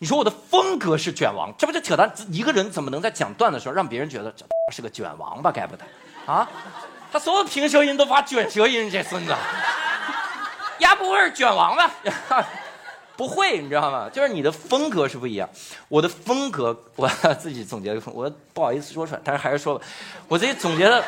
[0.00, 2.12] 你说我的风格是卷王，这不就扯淡？
[2.32, 5.52] 一个人怎么能在讲段的时候让别人觉得这是个卷王吧？
[5.52, 5.84] 该不得
[6.32, 6.48] 啊？
[7.10, 9.34] 他所有平舌音都发卷舌音，这孙子，
[10.80, 11.90] 鸭不会是卷王吧？
[13.16, 14.08] 不会，你知道吗？
[14.12, 15.48] 就是你的风格是不一样。
[15.88, 17.08] 我的风格，我
[17.40, 19.84] 自己总结的风，我不好意思说出来，但是还是说吧。
[20.28, 21.02] 我自己总结的。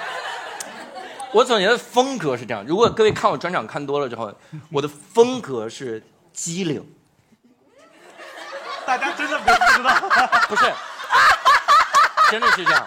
[1.32, 4.34] 我总结的风格是这样：如果各位看我专场看多了之后，
[4.72, 6.02] 我的风格是
[6.32, 6.84] 机灵。
[8.84, 9.94] 大家真的不知道？
[10.48, 10.72] 不是，
[12.30, 12.86] 真的是这样。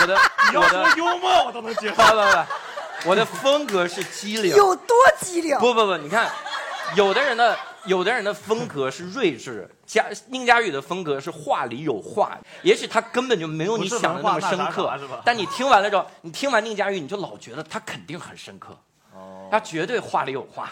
[0.00, 0.16] 我的，
[0.58, 1.94] 我的幽默我都能接受。
[1.94, 4.54] 不不不，我的风格是机灵。
[4.56, 5.56] 有多机灵？
[5.58, 6.30] 不不不，你看，
[6.96, 12.38] 有的人的有的人的风格是睿智，佳宁佳宇的风格是话里有话。
[12.62, 14.92] 也许他根本就没有你想的那么深刻，
[15.24, 18.76] 但你听完了之后，你听完宁佳宇，你就老觉得他肯定很深刻。
[19.14, 20.70] 哦，他绝对话里有话。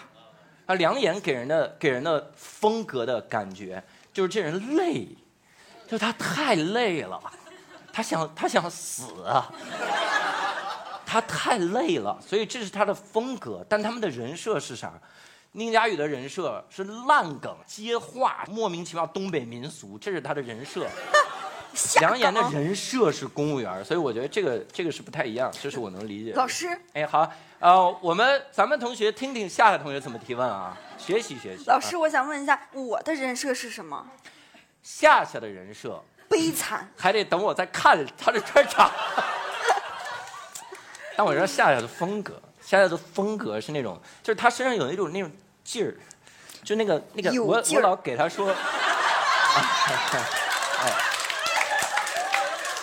[0.66, 5.08] 啊，梁岩给人的给人的风格的感觉就是这人累，
[5.88, 7.18] 就他太累了，
[7.98, 9.50] 他想他想死啊，
[11.04, 13.66] 他太累了，所以这是他的风格。
[13.68, 14.92] 但他们的人设是啥？
[15.50, 20.86] 宁佳宇的人设是烂梗、接话、莫名其妙东北民俗，这是他的人设。
[21.98, 26.32] 梁岩的人设是公务员，所以我觉得这个这个是不太一样，这是我能理解。
[26.34, 31.64] 老师，哎，好，呃，我们咱们同学听听夏夏同学怎么提问啊，学习学习。
[31.66, 34.06] 老师，我想问一下，我的人设是什么？
[34.84, 38.90] 夏夏的人设悲惨，还得等我再看他的专场。
[41.16, 45.30] 但我觉得夏夏的风格，夏夏的风格是那种，就是他身上有那种那种
[45.64, 45.96] 劲儿，
[46.62, 48.54] 就那个那个，我我老给他说。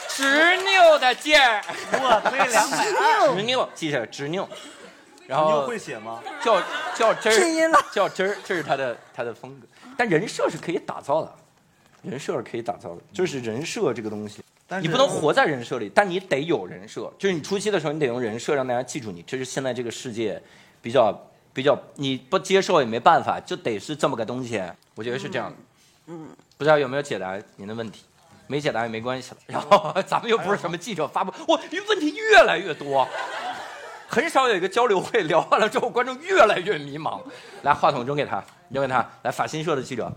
[0.10, 3.36] 执拗的劲儿，我推两百二。
[3.36, 4.48] 执拗，记下来，执拗。
[5.28, 6.24] 然后会写吗？
[6.42, 6.62] 较
[6.96, 7.78] 较真儿，拼音了。
[7.92, 9.68] 叫真儿，这是他的他的风格。
[9.98, 11.36] 但人设是可以打造的，
[12.06, 14.42] 人设是可以打造的，就是人设这个东西，
[14.82, 17.12] 你不能活在人设里，但你得有人设。
[17.18, 19.22] 就是你初期的时候，你得用人设让大家记住你。
[19.24, 20.42] 这是现在这个世界
[20.82, 21.14] 比较
[21.54, 24.62] 比较，你不接受也没办法，就得是这么个东西。
[24.96, 25.56] 我觉得是这样的。
[26.08, 28.04] 嗯，不知道有没有解答您的问题。
[28.48, 33.08] 没解答也没关系了，然 后咱们又不是什么记者发布，我，问题越来越多，
[34.08, 37.20] 很少有一个交流会聊完了之后，观众越来越迷茫。
[37.64, 39.04] 来，话筒扔给他，扔给他。
[39.24, 40.14] 来，法新社的记者。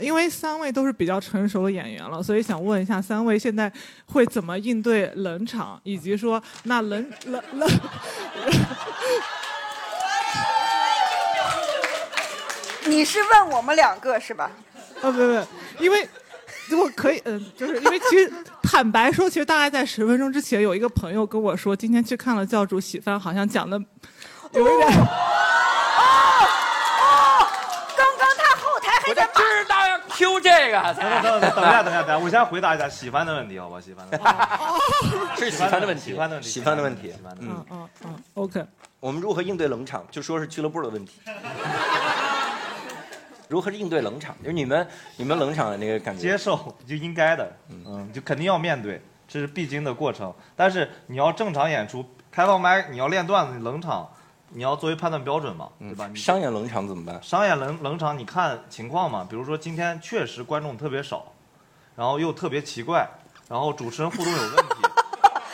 [0.00, 3.72] 因为三位都是比较成熟的演员了，所以想问一下，三位现在
[4.06, 7.70] 会怎么应对冷场，以及说那冷冷冷。
[12.86, 14.50] 你是问我们两个是吧？
[15.00, 15.46] 啊，不不，
[15.78, 16.08] 因为。
[16.66, 23.78] 如果可以，嗯，就是因为其实坦白说，其实大概在十分钟之前，有一个朋友跟我说，今天去看了教主喜番，好像讲的
[24.52, 24.88] 有一点。
[24.88, 25.06] 哦
[25.98, 27.46] 哦，
[27.94, 29.53] 刚刚他后台还在知道要
[30.14, 30.80] Q 这个。
[30.94, 33.80] 等等等等一下，等一下，等一下，我先回答一下喜欢的问题，好吧？
[33.80, 35.40] 喜欢的 问题。
[35.40, 37.14] 是喜欢的问题，喜欢的问题，喜欢的问题。
[37.40, 38.64] 嗯嗯嗯，OK。
[39.00, 40.02] 我们如何应对冷场？
[40.10, 41.20] 就说是俱乐部的问题。
[43.48, 44.34] 如何应对冷场？
[44.42, 50.32] 就是你们你们冷场的那个感觉，接受就应该的，嗯，就肯定要面对，这是必经的过程。
[50.56, 54.08] 但是你要正常演出，开放麦你要练段子，冷场
[54.56, 56.08] 你要作为判断标准嘛，对吧？
[56.14, 57.20] 商演冷场怎么办？
[57.20, 61.32] 商演冷冷场你看情况嘛，比如说今天确实观众特别少，
[61.96, 63.08] 然后又特别奇怪，
[63.48, 64.76] 然后主持人互动有问题，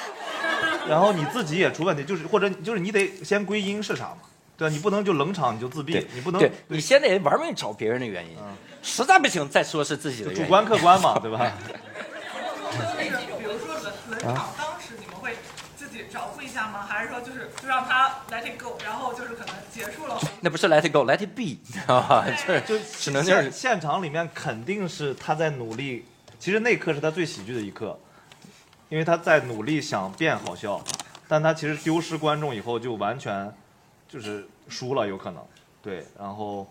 [0.86, 4.18] 然后你自己也出问题，就是或者就是你得先归因是啥嘛？
[4.58, 6.38] 对，你不能就冷场你就自闭，你不能。
[6.38, 8.36] 对，你先得玩命找别人的原因，
[8.82, 11.50] 实在不行再说是自己的主观客观嘛，对吧？
[12.70, 15.34] 就 是比如说冷冷场，当时你们会
[15.78, 16.84] 自己找补一下吗？
[16.86, 17.39] 还是说就是就
[17.70, 20.18] 让他 let it go，然后就是可能结束了？
[20.40, 22.26] 那不是 let it go，let it be，你知道吧？
[22.46, 26.04] 就就只能就是现场里面肯定是他在努力，
[26.40, 27.96] 其实那刻是他最喜剧的一刻，
[28.88, 30.82] 因为他在努力想变好笑，
[31.28, 33.54] 但他其实丢失观众以后就完全。
[34.12, 35.40] 就是输了有可能，
[35.80, 36.68] 对，然后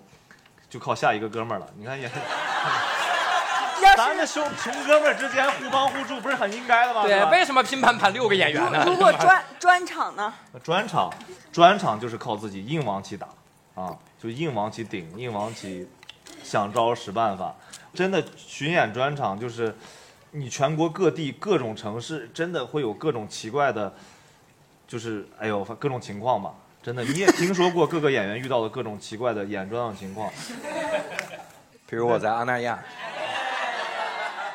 [0.70, 1.66] 就靠下一个哥们儿了。
[1.78, 2.12] 你看也，
[3.96, 7.04] 咱们兄穷哥们儿之间互帮互助，不是很应该的吗？
[7.04, 8.84] 对，为什么拼盘盘六个演员呢？
[8.86, 10.34] 如果专专场呢？
[10.64, 11.14] 专场，
[11.52, 13.28] 专场就是靠自己硬往起打，
[13.76, 15.88] 啊，就硬往起顶，硬往起
[16.44, 17.56] 想招使办法。
[17.94, 19.76] 真的巡演专场就是
[20.32, 23.94] 你全国各地各种城市，真的会有各种奇怪的，
[24.88, 26.54] 就是哎呦各种情况吧。
[26.82, 30.32] 真的，你也听说过各个演员遇到的各种奇怪的演专场情况，
[31.90, 32.80] 比如我在阿那亚，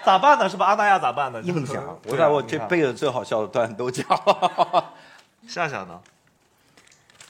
[0.04, 0.48] 咋办呢？
[0.48, 0.66] 是吧？
[0.66, 1.40] 阿大亚咋办呢？
[1.42, 4.06] 硬讲，我把我这辈子最好笑的段子都讲。
[5.48, 6.00] 夏夏呢？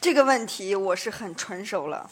[0.00, 2.10] 这个问题我是很纯熟了。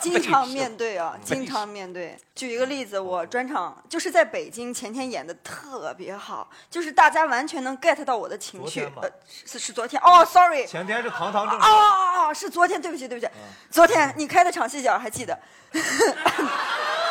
[0.00, 2.18] 经常面对啊， 经常面对。
[2.34, 8.86] 举一个例子，我专场就是在北京前天演的特别好，就是大家完全能 get 到我的情绪。
[9.00, 9.08] 呃，
[9.46, 10.66] 是是昨天哦，sorry。
[10.66, 11.58] 前天是堂堂正。
[11.58, 13.32] 哦哦哦，是昨天，对不起对不起。
[13.70, 15.38] 昨天你开的场戏角还记得？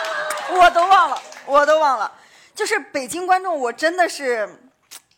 [0.58, 2.12] 我都忘了，我都忘了。
[2.56, 4.48] 就是北京观众，我真的是，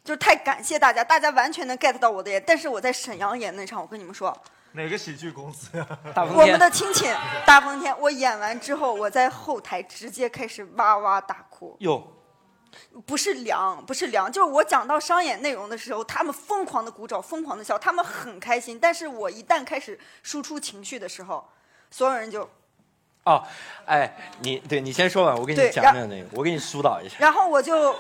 [0.04, 2.44] 就是太感谢大家，大家完全能 get 到我的演。
[2.46, 4.36] 但是我在沈阳演那场，我跟你们说。
[4.72, 5.88] 哪个喜剧公司呀？
[6.34, 7.06] 我们的亲戚
[7.48, 7.98] 大风天。
[7.98, 11.78] 我演完之后，我在后台直接开始哇哇大哭。
[11.80, 12.06] 哟，
[13.06, 18.78] 不是凉，不是凉，就是我讲到商演内容的时候，他们疯狂的鼓掌，疯狂的笑，他们很开心。
[18.78, 21.48] 但是我一旦开始输出情绪的时候，
[21.90, 22.50] 所有人就，
[23.26, 23.44] 哦，
[23.86, 27.16] 哎，你对你先说完，我给你对讲讲那个，我给你疏导一下。
[27.20, 27.94] 然后我就，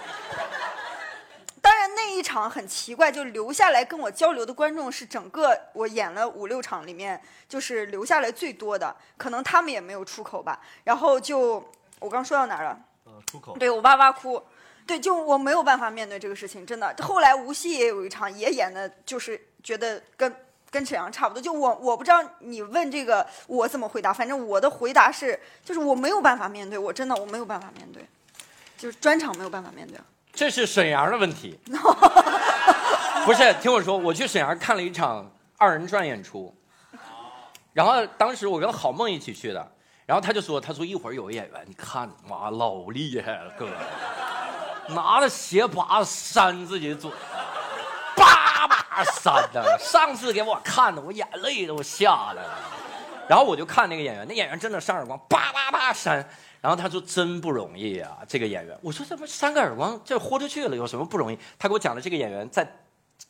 [1.59, 10.61] 当然那一场很奇怪，就留下来跟我交流的观众是整个我演了五六场里面，就是留下来最多的，可能他们也没有出口吧。
[10.83, 11.67] 然后就
[11.99, 12.79] 我刚说到哪儿了？
[13.05, 13.57] 呃，出口。
[13.57, 14.39] 对我哇哇哭，
[14.85, 16.95] 对，就我没有办法面对这个事情，真的。
[17.01, 20.31] 后来无锡也有一场，也演的，就是觉得跟
[20.69, 21.41] 跟沈阳差不多。
[21.41, 28.05] 就我我不知道你问这个我怎么回答，反正我的回答是，就是我没有办法面对，我真的我没有办法面对，
[28.77, 29.97] 就是专场没有办法面对。
[30.33, 31.57] 这是沈阳的问题，
[33.25, 33.53] 不是？
[33.61, 36.53] 听我说，我去沈阳看了一场二人转演出，
[37.71, 39.71] 然后当时我跟郝梦一起去的，
[40.05, 43.69] 然后他就说，他说一会儿有个演员，你看，妈，老厉害了，哥，
[44.93, 47.09] 拿着鞋拔扇自己的嘴，
[48.95, 52.59] 二三的，上次给我看的，我眼泪都下来了。
[53.27, 56.25] 然后我就看那个演员，那演员真的扇耳光，叭叭叭扇。
[56.61, 58.75] 然后他说真不容易啊，这个演员。
[58.81, 61.37] 我说这么扇个耳光，这豁出去了，有什么不容易？
[61.59, 62.67] 他给我讲了这个演员在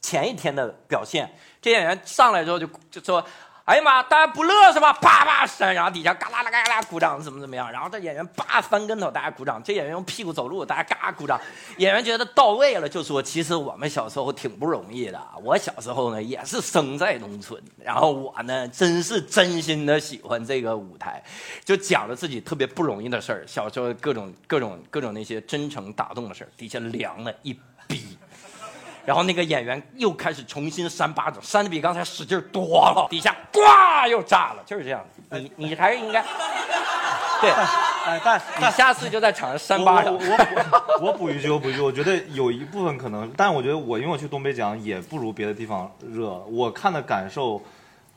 [0.02, 1.30] 前一天的表现。
[1.62, 3.26] 这演员上来之后就就说
[3.66, 7.72] ：“哎呀妈，大家不乐是吧？”叭叭扇，然后底下嘎啦啦嘎啦鼓掌，怎么怎么样？
[7.72, 9.60] 然后这演员叭翻跟头，大家鼓掌。
[9.64, 11.42] 这演员用屁股走路，大家嘎鼓掌。
[11.78, 15.20] 演员觉得到位了，就说：“其实我们小时候挺不容易的。
[15.42, 21.24] 我小时候呢也是生在农村，然后我呢真是真心的喜欢这个舞台，
[21.64, 27.52] 就讲了自己特别不容易的事儿，小时候各种各种各种那些真诚打动的事儿，底下凉了一
[27.88, 28.16] 逼。”
[29.06, 33.60] 然后那个演员又开始重新扇巴掌，扇的比刚才使劲多了，底下呱
[34.10, 35.06] 又炸了，就是这样。
[35.32, 36.22] 你你还是应该，
[37.42, 37.50] 对，
[38.06, 40.14] 哎，但你下次就在场上扇巴掌。
[40.14, 40.26] 我我
[41.00, 47.62] 我我补一句，我补一句，我觉得有一部分可能，但我觉得我因为我去东北讲也不如别的地方热，我看的感受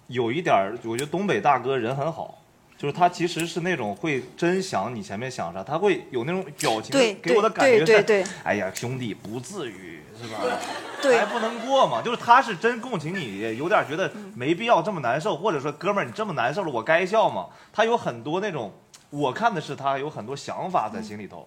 [0.07, 2.35] 有一点儿，我觉得东北大哥人很好。
[2.77, 10.38] 就是他其实是那种会真想你前面想啥，他会有那种表情对给我的感觉是，对对对哎呀兄弟不至于是吧？
[11.00, 12.02] 对还不能过嘛？
[12.02, 17.46] 就是他是真共情你，有点觉得没必要这么难受，或者说哥们儿你这么难受了，我该笑吗？
[17.72, 18.72] 他有很多那种，
[19.11, 21.46] 我看的是他有很多想法在心里头，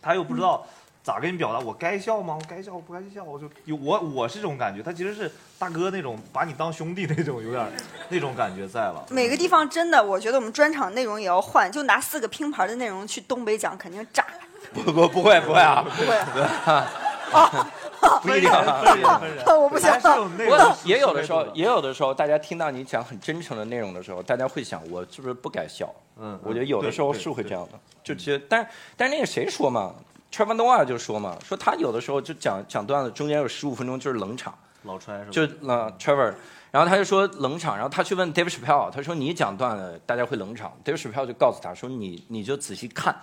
[0.00, 0.66] 他又不知道
[1.02, 2.34] 咋跟你表达，我该笑吗？
[2.40, 3.22] 我该笑我不该笑？
[3.22, 7.66] 我就有我我是这种感觉，他其实是大哥那种把你当兄弟那种，有点
[8.08, 9.04] 那种感觉在了。
[9.10, 14.24] 每个地方真的，我觉得我们专场内容也要换，就拿四个拼盘的内容去东北讲，肯定炸。
[14.72, 16.86] 不不不会不会啊，不会啊，
[18.22, 19.20] 不一定啊。
[19.58, 20.00] 我不想。
[20.00, 25.92] 不过也有的时候，也有的时候，大家听到你讲很真诚的内容的时候，大家会想，我是不是不该笑？
[26.16, 29.94] 嗯，我觉得有的时候是会这样的，就其实，但是但是那个谁说嘛
[30.32, 35.30] ，Trevor Noah 就说嘛，说他有的时候就讲讲段子，中间有十五分钟就是冷场，老川是吧？
[35.32, 36.34] 就呃 Trevor，
[36.70, 43.14] 然后他就说冷场，然后他去问 David Chappelle，他说你讲段子大家会冷场，David Chappelle 就告诉他说你你就仔细看。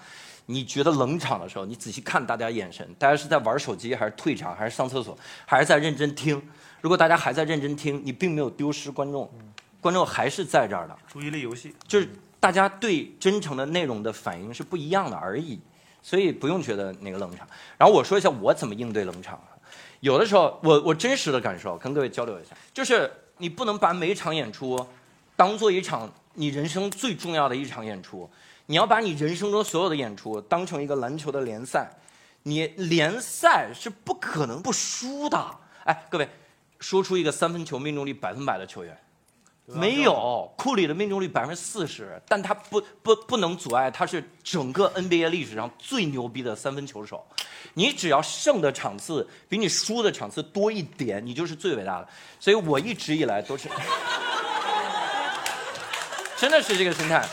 [0.48, 6.42] 你觉得冷场的时候，你仔细看大家眼神，大家是在玩手机，还是退场，还是上厕所，还是在认真听？
[6.82, 9.28] 如果大家还在认真听，你并没有丢失观众，
[9.82, 10.96] 观众还是在这儿的。
[11.08, 12.08] 注意力游戏就是
[12.40, 15.60] 大家对真诚的内容的反应是不一样的而已，
[16.04, 17.48] 所以不用觉得那个冷场。
[17.78, 19.42] 然后我说一下我怎么应对冷场。
[20.02, 24.86] 有的时候，我我真实的感受跟各位交流一下，就是你不能把每一场演出
[25.36, 28.30] 当做一场你人生最重要的一场演出。
[28.68, 31.88] 你要把你人生中所有的演出当成一个篮球的联赛，
[32.44, 35.58] 你联赛是不可能不输的。
[35.84, 36.28] 哎，各位，
[36.80, 38.98] 说出一个三分球命中率百分百的球员，
[39.66, 40.52] 没有。
[40.58, 47.24] 库里的命中率百分之四十，但他不不不能阻碍，他是整个 NBA 历史上最牛逼的三分球手。
[47.76, 52.08] 你只要胜的场次比你输的场次多一点，你就是最伟大的。
[52.40, 53.70] 所以我一直以来都是，
[56.36, 57.24] 真的是这个心态。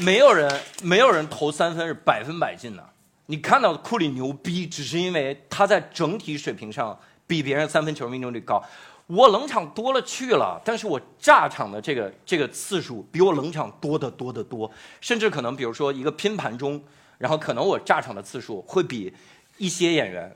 [0.00, 2.84] 没有人，没有人投三分是百分百进的。
[3.26, 8.62] 你看到库里牛逼，只是因为他在整体水平上比别人三分球命中率高。
[9.06, 14.70] 我冷场多了去了，但是我炸场的这个这个次数比我冷场多得多得多。
[15.00, 16.82] 甚至可能，比如说一个拼盘中，
[17.18, 19.12] 然后可能我炸场的次数会比
[19.58, 20.34] 一些演员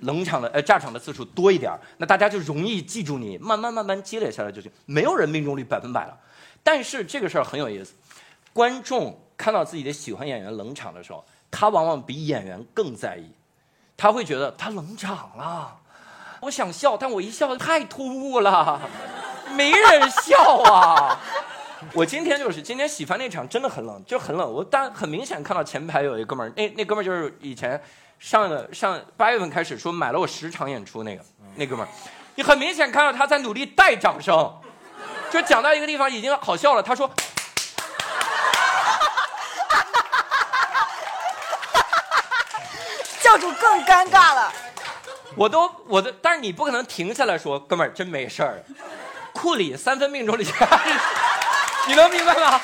[0.00, 4.70] 冷场的呃炸场的次数多一点那大家就容易记住你，慢慢慢慢积累下来就行。
[4.86, 6.16] 没有人命中率百分百了，
[6.62, 7.94] 但是这个事儿很有意思。
[8.52, 13.30] 观众看到自己的喜欢演员冷场的时候，他往往比演员更在意，
[13.96, 15.76] 他会觉得他冷场了，
[16.40, 18.80] 我想笑，但我一笑太突兀了，
[19.54, 21.18] 没人笑啊，
[21.94, 24.52] 我今天就是今天喜番那场真的很冷，就很冷。
[24.52, 27.80] 我但很明显看到前排有一哥们儿，那那哥们儿就是以前
[28.18, 31.24] 上个上八月份开始说买了我十场演出那个
[31.54, 31.88] 那哥们儿，
[32.34, 34.54] 你很明显看到他在努力带掌声，
[35.30, 37.10] 就讲到一个地方已经好笑了，他说。
[43.30, 44.52] 教主更尴尬了。
[45.36, 48.60] 我都我的，但是你不可能停下来说，哥们儿真没事儿。
[49.32, 50.44] 库里三分命中率，
[51.86, 52.60] 你能明白吗？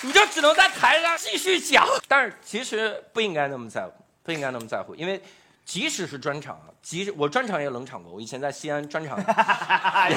[0.00, 1.86] 你就只能在台上继续讲。
[2.08, 3.92] 但是其实不应该那么在乎，
[4.22, 5.22] 不应该那么在乎，因为
[5.66, 8.10] 即使是专场，即使我专场也冷场过。
[8.12, 9.18] 我以前在西安专场，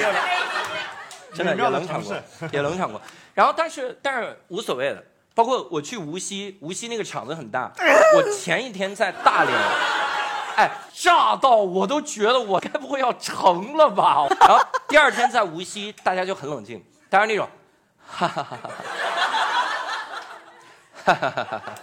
[1.34, 2.16] 真的也冷场过，
[2.50, 2.98] 也冷场过。
[3.34, 5.04] 然后但是但是无所谓的。
[5.36, 7.70] 包括我去无锡，无锡那个场子很大。
[8.16, 9.54] 我前一天在大连，
[10.56, 14.26] 哎，炸到我都觉得我该不会要成了吧？
[14.40, 14.58] 然后
[14.88, 17.46] 第二天在无锡，大家就很冷静，大家那种，
[18.06, 18.70] 哈哈哈哈
[21.04, 21.74] 哈，哈哈哈哈哈。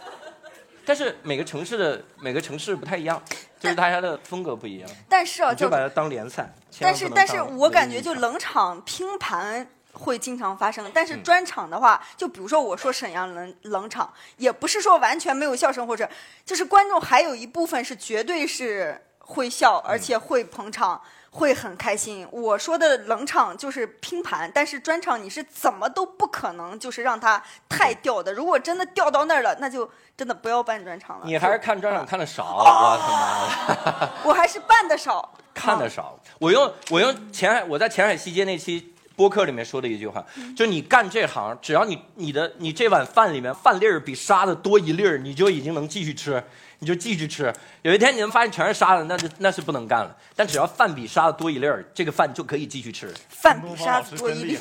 [0.84, 3.22] 但是每个城市的每个城市不太一样，
[3.60, 4.90] 就是大家的风格不一样。
[5.08, 6.52] 但是啊，就把它当联赛。
[6.82, 9.68] 但是但是我感觉就冷场拼盘。
[9.94, 16.10] 会经常发生，但是专场的话，就比如说我说沈阳冷冷场，也不是说完全没有笑声，或者
[16.44, 22.28] 就是观众还有一部分是绝对是会笑，而且会捧场，会很开心。
[22.32, 28.34] 我说的冷场就是拼盘，但是专场你是怎么都不可能就是让它太掉的。
[28.34, 31.26] 如果真的掉到那儿了，那就真的不要办专场了。
[31.26, 34.12] 你还是看专场看的少，我他妈的！
[34.26, 36.20] 我还是办的少，看的少。
[36.40, 38.93] 我用我用前海我在前海西街那期。
[39.16, 40.24] 播客里面说的一句话，
[40.56, 46.44] 就你干这行，只要你你的你这碗饭里面饭粒儿比沙子多一粒儿，你就已经能继续吃，
[46.80, 47.54] 你就继续吃。
[47.84, 50.16] 有一天你能发现全是沙子，那就那是不能干了。
[50.36, 53.14] 但只要饭比沙子多一粒儿，这个饭就可以继续吃。
[53.30, 54.58] 饭比沙子多一粒，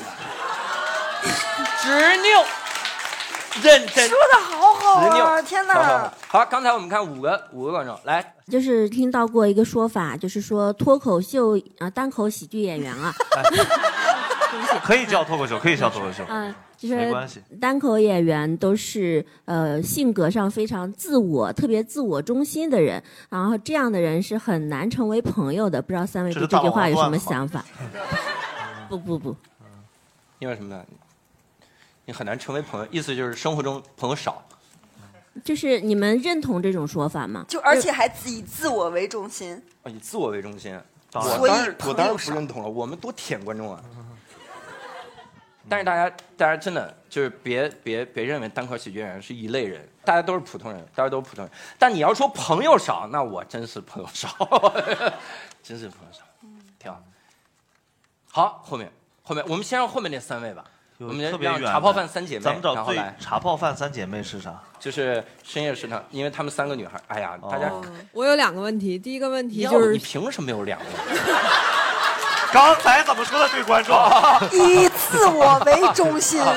[1.81, 2.45] 执拗，
[3.61, 4.07] 认真。
[4.07, 5.41] 说的好好啊！
[5.41, 6.11] 天哪！
[6.27, 13.13] 好，刚才我们看五个五个观众来，就是听到过一个说法，就是说脱口秀啊，单口喜剧演员啊。
[14.83, 16.23] 可以叫脱口秀，可以叫脱口秀。
[16.29, 17.41] 嗯，就是没关系。
[17.59, 25.81] 单口演员都是呃性格上非常自我、特别自我中心的人，然后这样的人是很难成为朋友的。
[25.81, 27.63] 不知道三位对这句话有什么想法？
[28.89, 29.35] 不不不，
[30.39, 30.83] 因为什么呢？
[32.05, 34.43] 你很难成为朋友，意思就是生活中朋友少。
[35.43, 37.43] 就是你们认同这种说法吗？
[37.47, 39.59] 就而且还以自我为中心。
[39.87, 40.79] 以自我为中心，
[41.13, 42.69] 我当然我当然不认同了。
[42.69, 43.81] 我们多舔观众啊！
[45.69, 51.51] 但是大家，大家真的就是别别别认为单口喜剧演员是一类人，大家都是普通人，大家都是普通人。
[51.79, 54.27] 但你要说朋友少，那我真是朋友少，
[55.63, 56.21] 真是朋友少，
[56.77, 57.01] 挺好。
[58.31, 58.91] 好，后面
[59.21, 60.65] 后面我们先让后面那三位吧。
[60.99, 61.61] 我们先让。
[61.61, 64.61] 茶泡饭三姐妹，咱们找最茶泡饭三姐妹是啥？
[64.79, 67.01] 就是深夜食堂，因为她们三个女孩。
[67.07, 67.71] 哎呀，大家。
[68.11, 70.85] 我有两个问题，第一个问题就是你凭什么有两个？
[72.53, 73.95] 刚才怎么说的对观众？
[74.51, 76.41] 以自我为中心。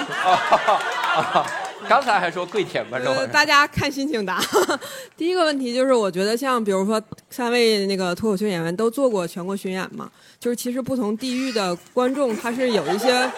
[1.89, 3.15] 刚才还说跪舔观众。
[3.29, 4.43] 大家看心情答。
[5.17, 7.01] 第一个问题就是，我觉得像比如说
[7.31, 13.31] 三位那个脱口秀演员都做过全国巡演嘛，就是其实不同地域的观众他是有一些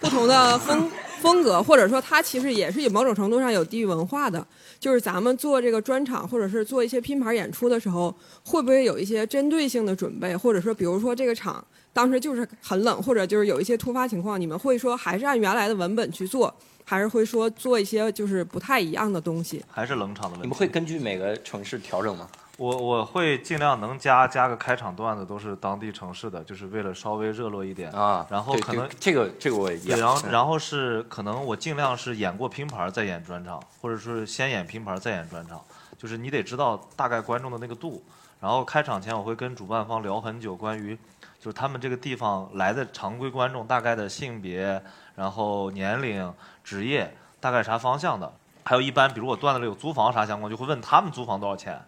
[0.00, 0.90] 不同的风
[1.20, 4.44] 风格，或者说他其实也是有某种程度上有地域文化的。
[4.80, 8.12] 就是咱们做这个专场，或者是做一些拼盘演出的时候，
[8.44, 11.64] 会不会有一些针对性的准备，或者说比如说这个场。
[11.96, 19.64] 当时就是很冷，或者就是有一些突发情况，你们会说还是按原来的文本去做，还是会说做一些就是不太一样的东西？
[19.70, 20.42] 还是冷场的问题？
[20.42, 22.28] 你们会根据每个城市调整吗？
[22.58, 28.26] 我我会尽量能加加个开场段子，都是当地城市的，就是为了稍微热络一点啊。
[28.28, 35.62] 然后可能这个这个我也然后然后是可能我尽量是演过拼盘再演专场，或者是先演拼盘再演专场，
[35.96, 38.02] 就是你得知道大概观众的那个度。
[38.38, 40.96] 然后开场前我会跟主办方聊很久关于。
[41.38, 44.82] 就是他们这个地方来的常规观众大概的性别，
[45.14, 46.32] 然后年龄、
[46.64, 48.32] 职业，大概啥方向的？
[48.64, 51.80] 还有一般，比如我段子里有租房啥相关，就会问他们租房多少钱。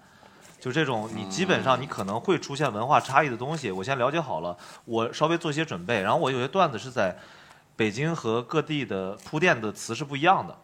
[0.61, 6.03] 就这种，你基本上你可能会出现文化差异的东西，我先了解好了，我稍微做一些准备。
[6.03, 7.17] 然后我有些段子是在
[7.77, 10.57] 北京和各地的铺垫的词是不一样的。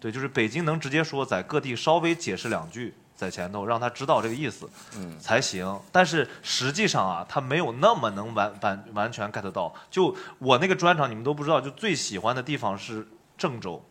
[0.00, 2.94] 对，就是北京能直接说，在各地稍微解释两句。
[3.18, 5.76] 在前头让他知道这个意思，嗯，才行。
[5.90, 9.74] 但是实际上啊，他没有那么能完完完全 get 到。
[9.90, 13.04] 就我那个专场，你们都不知道，就最喜欢的地方是
[13.36, 13.84] 郑州，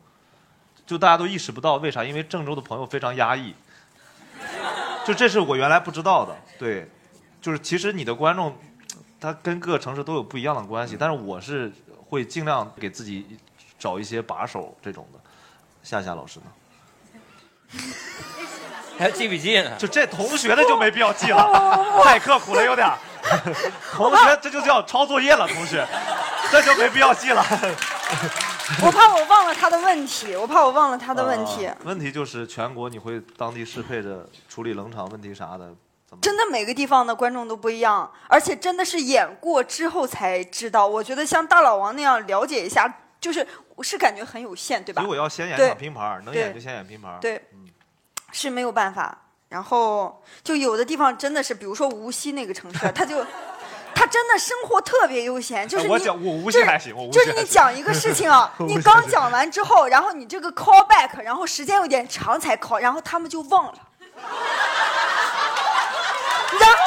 [0.86, 2.06] 就大家都意识不到为啥？
[2.06, 3.54] 因为郑州的朋友非常压抑，
[5.06, 6.34] 就这是我原来不知道的。
[6.58, 6.90] 对，
[7.42, 8.58] 就是其实你的观众，
[9.20, 11.70] 他跟各个城市都有不一样的关系，但是我是
[12.08, 13.38] 会尽量给自己
[13.78, 15.20] 找一些把手这种的。
[15.84, 16.46] 夏夏老师呢？
[18.98, 19.72] 还记笔记呢？
[19.78, 21.74] 就这同学的就没必要记了，
[22.04, 22.88] 太刻苦了有点。
[23.94, 25.86] 同学这就叫抄作业了，同学，
[26.52, 27.44] 这就没必要记了。
[28.84, 31.70] 我怕我忘了他的问题，我怕我忘了他的问题。
[31.84, 35.74] 问题就是全国你会当地适配着处理冷场问题啥的。
[36.22, 40.88] 真的每个地方的观众都不一样，而且真的是演过之后才知道。
[40.88, 42.90] 我觉得像大老王那样了解一下，
[43.20, 43.46] 就是
[43.76, 45.02] 我是感觉很有限，对吧？
[45.02, 47.20] 如果要先演场拼盘，能演就先演拼盘。
[47.20, 47.42] 对，
[48.32, 49.18] 是没有办法。
[49.50, 53.26] 然后就有的地方真的是，比如说无锡那个城市，他就
[53.96, 63.74] 他真的生活特别悠闲，就是我讲我无锡还行，我就是你讲一个事情啊， 你刚讲完之后，然后你这个 call back，然后时间有点长才 call，然后他们就忘了。
[66.60, 66.78] 然后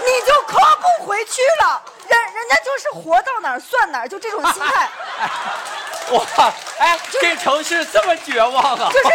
[0.00, 4.88] 你就 call 不回去了，人人家就是活到哪儿算哪儿，就这种心态。
[6.14, 8.88] 哇，哎，这城市这么绝望啊！
[8.92, 9.08] 就是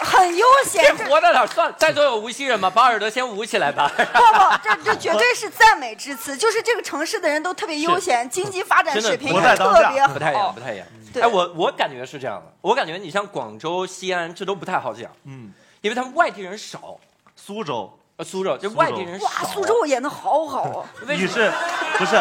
[0.00, 0.96] 很悠闲。
[0.96, 1.72] 这活到哪儿算？
[1.76, 2.70] 在座有无锡人吗？
[2.70, 3.90] 把耳朵先捂起来吧。
[3.96, 6.36] 不不，这这绝对是赞美之词。
[6.36, 10.08] 就是这个城市的人都特别悠闲，经济发展水平也特别好。
[10.12, 10.86] 不太一样，不太一样。
[11.20, 12.52] 哎，我我感觉是这样的。
[12.60, 15.10] 我感觉你像广州、西安，这都不太好讲。
[15.24, 16.96] 嗯，因为他们外地人少。
[17.34, 17.92] 苏州。
[18.16, 20.84] 呃，苏州这外地人哇，苏州演的好好。
[21.06, 21.50] 你是
[21.96, 22.20] 不是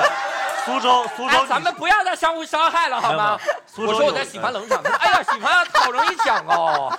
[0.64, 1.06] 苏州？
[1.18, 3.38] 苏州，咱们不要再相互伤害了好吗？
[3.78, 6.96] 我说我在喜欢冷场，哎呀，喜欢好容易讲哦。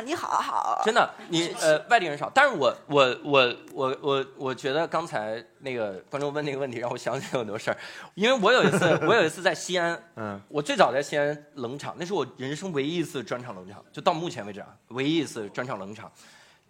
[0.00, 0.82] 你好好。
[0.84, 7.76] 真的，你呃外地人少，但是我我我我我我觉得刚才那个观众问那个问题，让我想起很多事儿。
[8.14, 16.10] 因为我有一次，我有一次在西安， 嗯，我最早在西安冷场，那是我人生唯一一次专场冷场，就到目前为止啊，唯一一次专场冷场。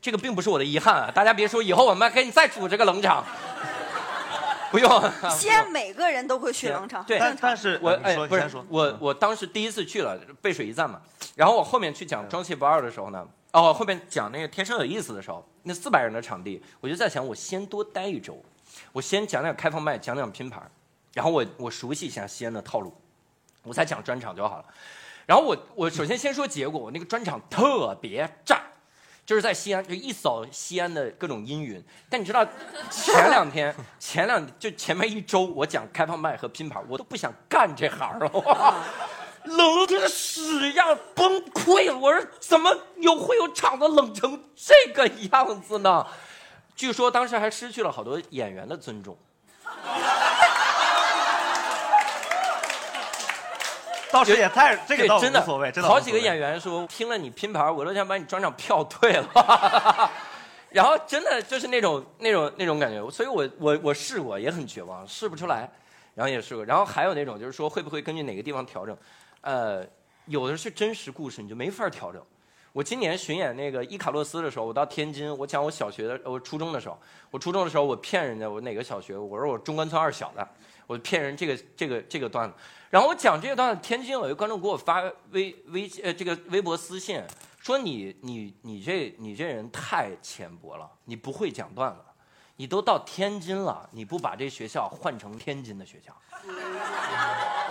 [0.00, 1.10] 这个并不是我的遗憾啊！
[1.10, 3.24] 大家别说，以后我们给你再组这个冷场，
[4.70, 5.10] 不用。
[5.30, 7.18] 西安每个人都会去冷场，对。
[7.40, 11.00] 但是，我哎，不是我，我当时第一次去了背水一战嘛。
[11.36, 18.42] 然后我后面去讲装气不二的时候呢，哦，后面讲那个天生有意思的时候，那四百人的场地，我就在想，我先多待一周，
[18.92, 20.70] 我先讲讲开放麦，讲讲拼盘，
[21.12, 22.94] 然后我我熟悉一下西安的套路，
[23.62, 24.64] 我再讲专场就好了。
[25.26, 28.60] 然后我我首先先说结果，我那个专场特别炸。
[29.26, 31.82] 就是在西安，就一扫西安的各种阴云。
[32.10, 32.46] 但你知道，
[32.90, 38.30] 前两天、 前两就前面一周，我讲开放麦和拼盘，我都不想干这行了，
[39.44, 41.96] 冷的屎一样崩溃了。
[41.96, 46.06] 我说怎么有会有场子冷成这个样子呢？
[46.76, 49.16] 据说当时还失去了好多演员的尊重。
[54.10, 60.10] 倒是也太这个倒真的无所谓，真的好几个演员说听了你拼盘，我都想把你专场票退了。
[60.70, 65.68] 然后真的就是那种那种那种感觉，所以我我我试过也很绝望，试不出来，
[66.14, 66.64] 然后也试过。
[66.64, 68.96] 然后还有那种就是说会不会根据哪个地方调整？
[69.44, 69.86] 呃，
[70.24, 72.20] 有的是真实故事，你就没法调整。
[72.72, 76.98] 我今年巡演那个伊卡洛斯的时候，我到天津，我讲我小学的我初中的时候，
[77.30, 80.48] 我初中的时候我骗人家我哪个小学，我说我中关村二小的，
[80.86, 82.54] 我骗人这个这个这个段子。
[82.90, 87.22] 然后我讲这个段子，天津有一个观众给我发微微呃这个微博私信，
[87.60, 92.00] 说你你你这你这人太浅薄了，你不会讲段子，
[92.56, 96.12] 你都到天津了，你不把这学校换成天津的学校，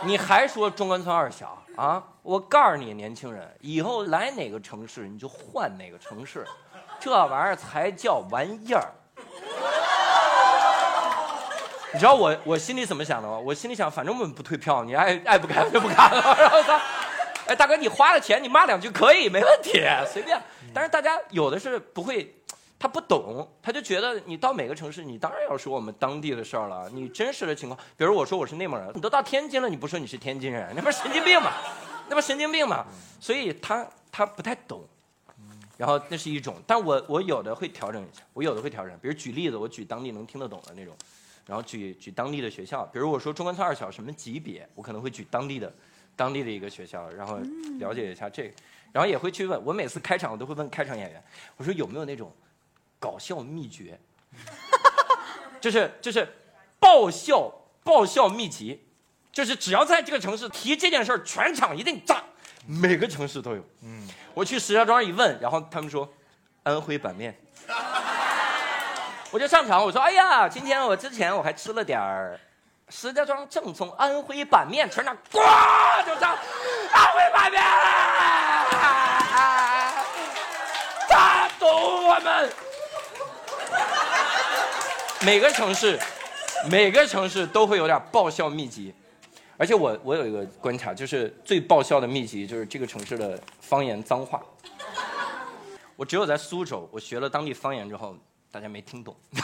[0.03, 2.03] 你还说中关村二小啊？
[2.21, 6.45] 我告诉你年轻人，以后来哪个城市你就换哪个城市，
[6.99, 8.91] 这玩意儿才叫玩意儿。
[11.93, 13.37] 你知道我我心里怎么想的吗？
[13.37, 16.35] 我心里想，反正我们不退票，你爱爱不干就不干了。
[16.37, 16.81] 然后他，
[17.47, 19.81] 哎，大哥，你花了钱，你骂两句可以，没问题，
[20.11, 20.37] 随便。
[20.73, 22.35] 但是大家有的是不会，
[22.83, 26.89] 他不懂，他就觉得你到每个城市，你当然要说我们当地的事儿了。
[26.89, 31.49] 你真实的情况，比如我说我是内蒙人，你都到天津了，你不说你是天津人，那不是神经病吗？
[32.09, 32.85] 那不神经病吗？
[33.21, 34.85] 所以他他不太懂。
[35.77, 38.93] 然后那是一种，但我我有的会调整一下，我有的会调整。
[39.01, 40.93] 比如举例子，我举当地能听得懂的那种。
[41.45, 45.73] 然后举举当地的学校，比如我说中关村二小什么级别，我可能会举当地的，
[46.17, 47.39] 当地的一个学校，然后
[47.79, 48.53] 了解一下这个，
[48.91, 51.23] 然后也会去问，我每次开场我都会问开场演员，
[51.55, 52.29] 我说有没有那种
[53.03, 53.99] 搞笑秘诀，
[55.59, 56.25] 就是就是
[56.79, 57.51] 爆笑
[57.83, 58.81] 爆笑秘籍，
[59.29, 62.23] 就是只要在这个城市提这件事儿，全场一定炸，
[62.65, 63.65] 每个城市都有。
[63.81, 66.09] 嗯，我去石家庄一问，然后他们说
[66.63, 67.37] 安徽板面。
[69.31, 72.39] 我就上场，我说：“哎呀，今天我之前我还吃了点儿
[72.87, 75.39] 石家庄正宗安徽板面，全场呱
[76.05, 76.37] 就炸
[76.93, 77.61] 安徽板面，
[81.09, 82.49] 打动我们。
[85.25, 85.97] 每个城市
[86.69, 88.93] 每个城市都会有点爆笑秘籍，
[89.57, 94.41] 而且我我有一个观察，就是最爆笑的秘籍就是这个城市的方言脏话。
[95.95, 98.17] 我只有在苏州，我学了当地方言之后，
[98.51, 99.15] 大家没听懂，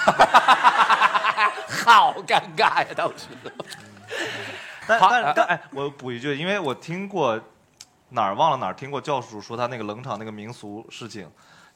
[1.86, 3.28] 好尴尬呀，当时。
[4.88, 7.40] 但但但哎，我补一句，因为我听过
[8.10, 11.30] 哪儿忘了哪儿听过教主说他那个冷场那个民俗事情，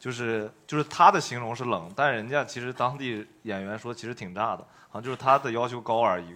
[0.03, 4.57] 就是就是他的形容是冷，但人家其实当地演员说其实挺炸的，
[4.89, 6.35] 好像就是他的要求高而已。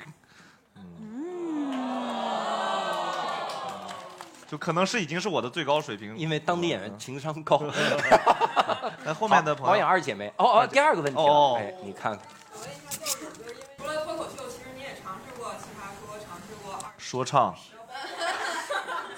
[0.76, 1.74] 嗯，
[4.48, 7.62] 就可能是已经是我的最高水平，因为当地演员情商高。
[9.04, 12.26] 那后面的朋友，导演二姐妹，哦哦，第二个问题哦，哎，你看看。
[16.98, 17.54] 说唱。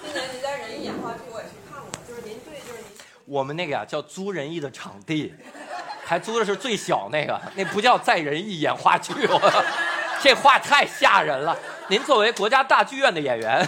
[0.02, 1.28] 今年您在仁义演话剧，我也尝试过。
[1.28, 1.29] 就是您对，就是您。
[3.30, 5.32] 我们那个呀叫租人艺的场地，
[6.04, 9.14] 还租的是最小那个，那不叫在人艺演话剧。
[10.20, 11.56] 这话太吓人了。
[11.86, 13.64] 您作为国家大剧院的演员，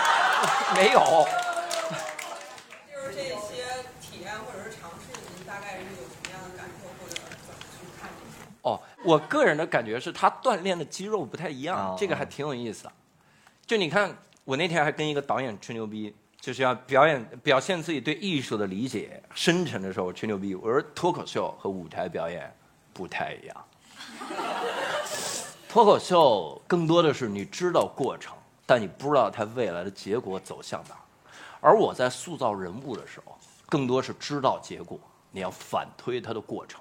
[0.74, 1.28] 没有。
[2.90, 8.48] 就是这些体验或者是尝试，您大概是有什么样的感受，或者怎么去看这些？
[8.62, 12.90] 哦，我个人的感觉是他锻炼的肌肉不太一样，这个还挺有意思。
[13.66, 20.54] 就你看，我那天还跟一个导演吹牛逼，就是要表演表现自己对艺术的理解深沉的时候吹牛逼。
[20.54, 22.54] 我说脱口秀和舞台表演
[22.92, 23.64] 不太一样，
[25.68, 28.34] 脱口秀更多的是你知道过程，
[28.64, 30.96] 但你不知道它未来的结果走向哪。
[31.60, 33.36] 而我在塑造人物的时候，
[33.68, 35.00] 更多是知道结果，
[35.32, 36.80] 你要反推它的过程。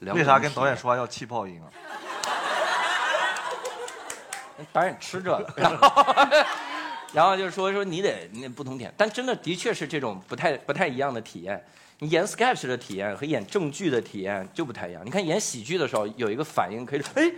[0.00, 1.70] 为啥跟导演说话要气泡音啊？
[4.72, 5.46] 导演吃这个，
[7.12, 11.62] 然后，就是说说你得那不同点，但真的的确是这种不太不太一样的体验。
[11.98, 15.02] 你演 sketch 的体验和演正剧的体验就不太一样。
[15.04, 17.32] 你看演喜剧的时候有一个反应可以， 哎，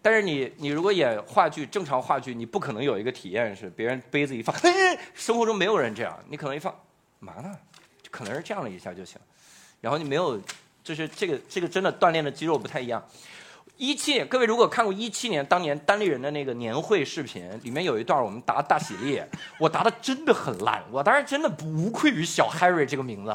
[0.00, 4.56] 但是你你如果演话剧，正常话剧你不可能有一个体验是别人杯子一放，
[5.14, 6.74] 生活中没有人这样，你可能一放，
[7.18, 7.54] 嘛呢？
[8.10, 9.20] 可能是这样了一下就行，
[9.82, 10.40] 然后你没有，
[10.82, 13.04] 就是这个这个真的锻炼的肌肉不太一样。
[13.80, 19.22] 一七年，各位如果看过一七年当年单立人的那个年会视频，里面有一段我们答大喜力，
[19.56, 23.34] 我答的真的很烂，我当时真的无愧于小 Harry 这个名字，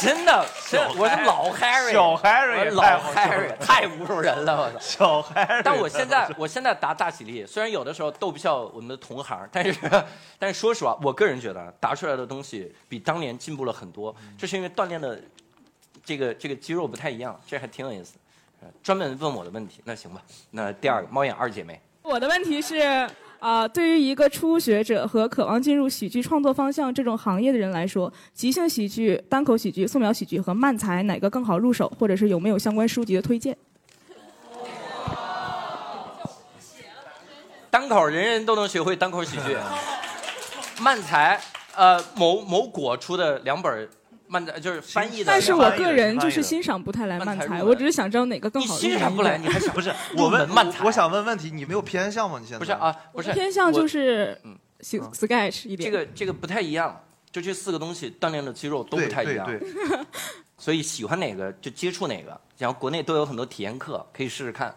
[0.00, 0.44] 真的，
[0.98, 2.82] 我是老 Harry，小 Harry，老
[3.14, 5.62] Harry 太侮辱人了，我操，小 Harry。
[5.62, 9.78] 但我现在，我现在答大喜力，虽然有的时候逗不笑我们的同行，但是，
[10.36, 15.16] 但是说实话，我个人觉得答出来的东西比当年进步了很多，这是因为锻炼的。
[16.04, 18.14] 这个这个肌肉不太一样，这还挺有意思。
[18.82, 20.20] 专门问我的问题，那行吧。
[20.50, 31.90] 那第二个猫眼二姐妹，我的问题是啊，对于一个初学者和渴望进入喜剧创作方向这种行业的人来说，即兴喜剧、单口喜剧、素描喜剧和慢才哪个更好入手？
[31.98, 33.56] 或者是有没有相关书籍的推荐？
[37.70, 39.56] 单口人人都能学会单口喜剧，
[40.82, 41.40] 慢才
[41.74, 43.88] 呃某某果出的两本。
[44.30, 48.74] 慢才就是翻译的，但是我个人就是欣赏不太来慢才，我只是想知道哪个更好。
[48.74, 49.92] 你欣赏不来，你还想不是？
[50.16, 52.38] 我问慢才，我想问问题，你没有偏向吗？
[52.38, 52.94] 你现在不是啊？
[53.12, 55.90] 不是偏向就是嗯，sketch 一点。
[55.90, 59.50] 这个这个不太一样，就这四个东西锻炼的肌肉都不太一样。
[60.56, 64.72] 所以喜欢哪个就接触哪个，然后国内都有很多体验课可以试试看。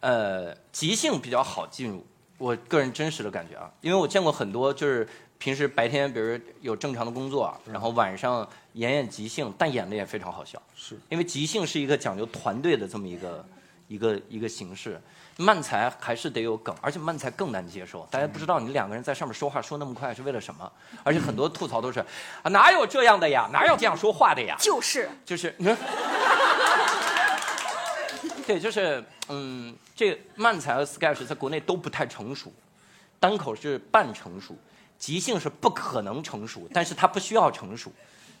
[0.00, 2.04] 呃，即兴比较好进入，
[2.36, 5.06] 我个人真实的感觉啊，因为我见过很多就是
[5.42, 8.48] 平时白天比如有正常的工作，然后晚上。
[8.74, 10.58] 演演即兴，但演的也非常好笑。
[10.74, 13.44] 是因为即兴是一个讲究团队的这么一个
[13.86, 14.98] 一个一个形式，
[15.36, 18.08] 慢才还是得有梗，而且慢才更难接受。
[18.10, 20.72] 大家不知道你两个人在上面说话说那么快是为了什么？
[21.02, 22.00] 而且很多吐槽都是
[22.42, 23.50] 啊，哪有这样的呀？
[23.52, 24.56] 哪有这样说话的呀？
[24.58, 25.54] 就是就是，
[28.46, 32.50] 对，就是嗯，这慢才和 sketch 在国内都不太成熟，
[33.20, 34.56] 单口是半成熟，
[35.02, 37.90] 即兴是不可能成熟，但是它不需要成熟。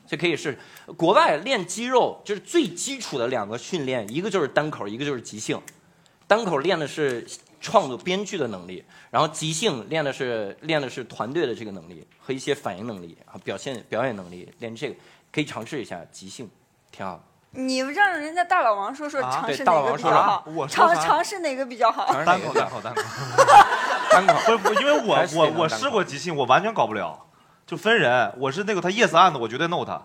[0.06, 0.56] 这可以是
[0.96, 5.60] 国外练肌肉，就是最基础的两个训练，一个就是单口，一个就是即兴。
[6.28, 7.26] 单口练的是
[7.60, 14.48] 创作编剧的能力，然后即兴练的是练的是团队的这个能力和一些反应能力啊，表现表演能力。
[14.60, 14.94] 练这个
[15.32, 16.48] 可以尝试一下即兴，
[16.92, 17.20] 挺好。
[17.50, 20.46] 你让人家大老王说说尝试哪个比较好？
[20.68, 22.06] 尝尝试哪个比较好？
[22.24, 23.02] 单口单口单口。
[24.12, 27.18] 单口 不，因为我我我试过即兴，我完全搞不了。
[27.66, 30.02] 就分人，我是那个他 yes and，我绝对 no 他。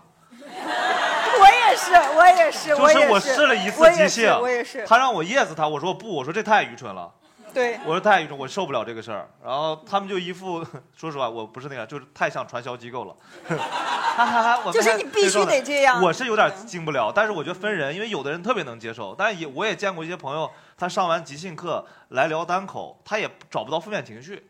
[1.40, 4.86] 我也是，我也是，就是我试了一次即兴，我也是。
[4.86, 7.10] 他让我 yes 他，我说不，我说这太愚蠢了。
[7.58, 9.28] 对，我说太严重，我受不了这个事儿。
[9.44, 10.64] 然后他们就一副，
[10.96, 13.16] 说实话，我不是那个，就是太像传销机构了。
[13.58, 16.00] 哈哈哈，我就是你必须得这样。
[16.00, 24.48] 我是有点进不了，但是我觉得分人，因为有的人特别能接受，但是也我也见过一些朋友，他上完即兴课来聊单口，他也找不到负面情绪。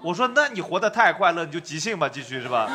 [0.00, 2.66] 我说，那你活得太快乐，你就即兴吧，继续是吧？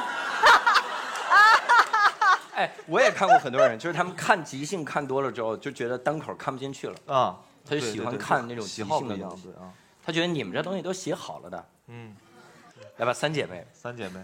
[2.54, 7.36] 哎，我也看过很多人，就是他们看即兴看多了之后，就觉得单口看不进去了啊，
[7.66, 11.66] 他就喜欢看那种即兴的东西啊，他觉得你们这东西都写好了的。
[11.88, 12.16] 嗯，
[12.97, 14.24] 来吧，三姐妹，三姐妹。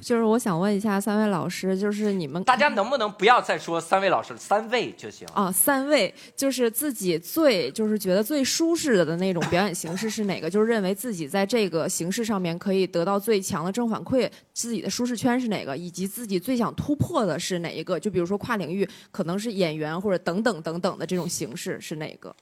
[0.00, 5.50] 就是我想问一下三位老师，就是你们大家能不能不要再说三位老师，三位就行啊？
[5.50, 10.48] 三位就是自己最就是觉得最舒适的的那种表演形式是哪个？
[10.48, 15.76] 就是认为自己在这个形式上面可以得到最强的正反馈，自己的舒适圈是哪个？
[15.76, 17.98] 以及自己最想突破的是哪一个？
[17.98, 22.34] 就比如说跨领域，可能是演员或者等等等等的这种形式是哪个？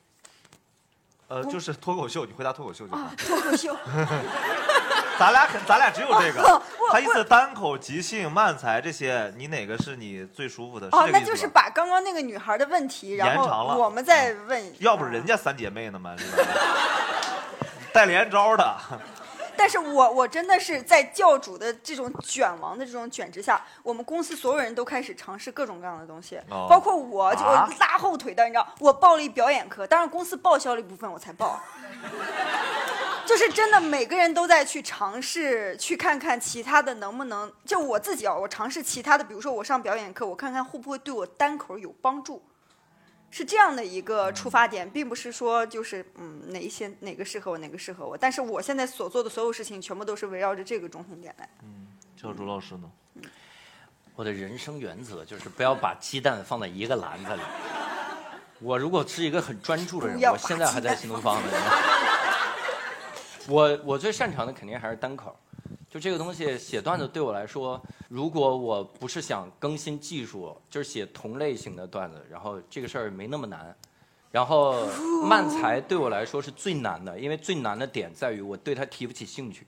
[1.28, 3.10] 呃，就是脱口秀，你回答脱口秀就好。
[3.16, 3.74] 脱口秀。
[5.18, 6.62] 咱俩很，咱俩只有这个。
[6.92, 10.88] 他意思单口、即兴、慢才这些，你哪个是你最舒服的？
[10.92, 14.74] 哦，那就是把刚刚那个女孩的问题，然后我们再问。
[14.78, 16.14] 要不人家三姐妹呢嘛？
[17.92, 18.76] 带连招的。
[19.56, 27.44] 但是我我真的是在教主的这种卷王的这种卷之下，我们公司所有人都开始尝试各种各样的东西，包括我就
[27.78, 31.60] 拉后腿的，你知道，我报了一表演课，当然公司报销了一部分我才报。
[33.26, 37.52] 就是真的，每个人都在去尝试，去看看其他的能不能。
[37.64, 42.40] 就我自己啊，我尝试其他的，比如说我上表演课，我看看会不会对我单口有帮助，
[43.30, 48.16] 是这样的一个出发点，并不是说就是嗯哪一些哪个适合我，哪个适合我。
[48.16, 51.48] 但是我现在所做的所有事情，全部都是围绕着这个中心点来。
[51.62, 52.90] 嗯，教朱老师呢？
[54.14, 57.42] 我的人生原则就是不要把鸡蛋放在一个篮子里。
[58.60, 61.48] 我如果是一个很专注的人，我现在还在新东方呢。
[63.48, 65.38] 我我最擅长的肯定还是单口，
[65.96, 73.74] 就这个东西写段子对我来说，如果我不是想更新技术，就是写同类型的段子，然后这个事儿没那么难。
[74.30, 74.86] 然后
[75.26, 79.66] 慢才对我来说是最难的，因为最难的点在于我对他提不起兴趣。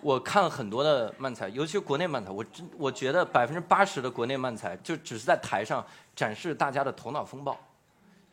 [0.00, 5.84] 我看很多的慢才，尤其是国内慢才，我真我觉得百分之八十的国内慢才就只是在台上
[6.14, 7.58] 展示大家的头脑风暴。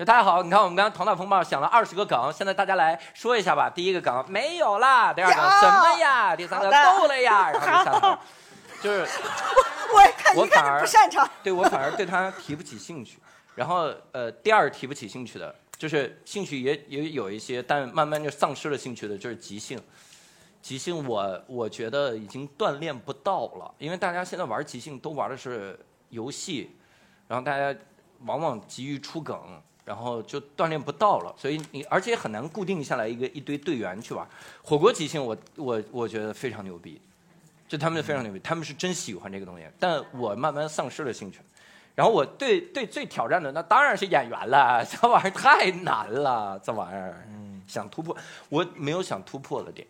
[0.06, 3.68] 大家好，你看我们刚刚头脑风暴想了二十个梗，现在大家来说一下吧。
[3.68, 6.36] 第一个梗没有啦，第二个什么呀？
[6.36, 7.50] 第三个够了呀。
[7.50, 8.20] 然后第三个
[8.80, 9.00] 就是
[9.91, 13.18] 我看我反而不擅长，对我反而对他提不起兴趣。
[13.56, 19.82] 然后呃，第二提不起兴趣的，就是兴趣也也有一些，但慢慢就丧失了兴趣的，就是即兴。
[20.62, 25.80] 即兴我我觉得已经锻炼不到了，因为大家现在玩即兴都玩的是
[26.10, 26.78] 游戏，
[27.28, 27.76] 然后大家
[28.26, 29.60] 往往急于出梗。
[29.88, 34.27] 然后就锻炼不到了，所以你而且很难固定下来一个一堆队员去玩。
[34.61, 36.99] 火锅即兴，我我我觉得非常牛逼，
[37.69, 39.65] 就他们非常牛逼，他们是真喜欢这个东西。
[39.79, 41.39] 但我慢慢丧失了兴趣。
[41.95, 47.25] 然后我对对最挑战的那当然是演员了， 这玩意儿太难了，这玩意儿。
[47.29, 47.61] 嗯。
[47.65, 48.15] 想突破，
[48.49, 49.85] 我没有想突破的点，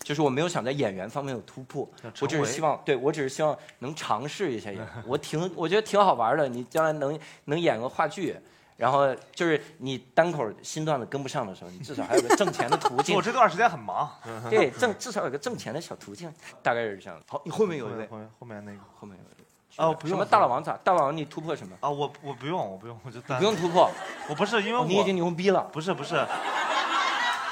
[0.00, 1.88] 就是我没有想在演员方面有突破。
[2.20, 4.86] 我只是希望，对我只是希望能尝试一下演。
[5.06, 8.36] 我挺我觉得挺好玩的，你将来能能演个话剧。
[8.76, 13.14] 然后就是你单口新段子跟不上的时候，你至少还有个挣钱的途径。
[13.16, 14.10] 我这段时间很忙。
[14.50, 17.20] 对，挣至少有个挣钱的小途径，大概是这样。
[17.28, 19.44] 好，你后面有一位，后面后面那个，后面有一位。
[19.76, 20.16] 哦，不用。
[20.16, 20.76] 什么大老王咋？
[20.84, 21.76] 大老王你突破什么？
[21.80, 23.90] 啊，我我不用，我不用，我就不用突破。
[24.28, 25.62] 我不是因为我你已经牛逼了。
[25.72, 26.16] 不是不是。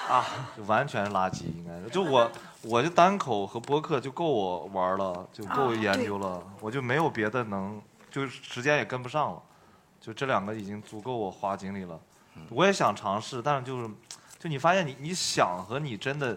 [0.08, 1.88] 啊，就完全是垃圾，应该是。
[1.88, 2.30] 就我，
[2.62, 9.42] 我就单口和播客就够我玩了，就够研究了，我就没有别的能，就时间也跟不上了。
[10.02, 11.98] 就这两个已经足够我花精力了，
[12.50, 13.88] 我也想尝试，但是就是，
[14.36, 16.36] 就你发现你你想和你真的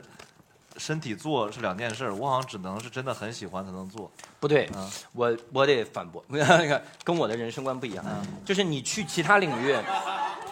[0.78, 4.12] 身体做是两件事，我好像只能是真的很喜欢才能做。
[4.40, 4.70] 不对，
[5.14, 6.24] 我我得反驳，
[7.04, 8.06] 跟我的人生观不一样。
[8.46, 9.76] 就是你去其他领域，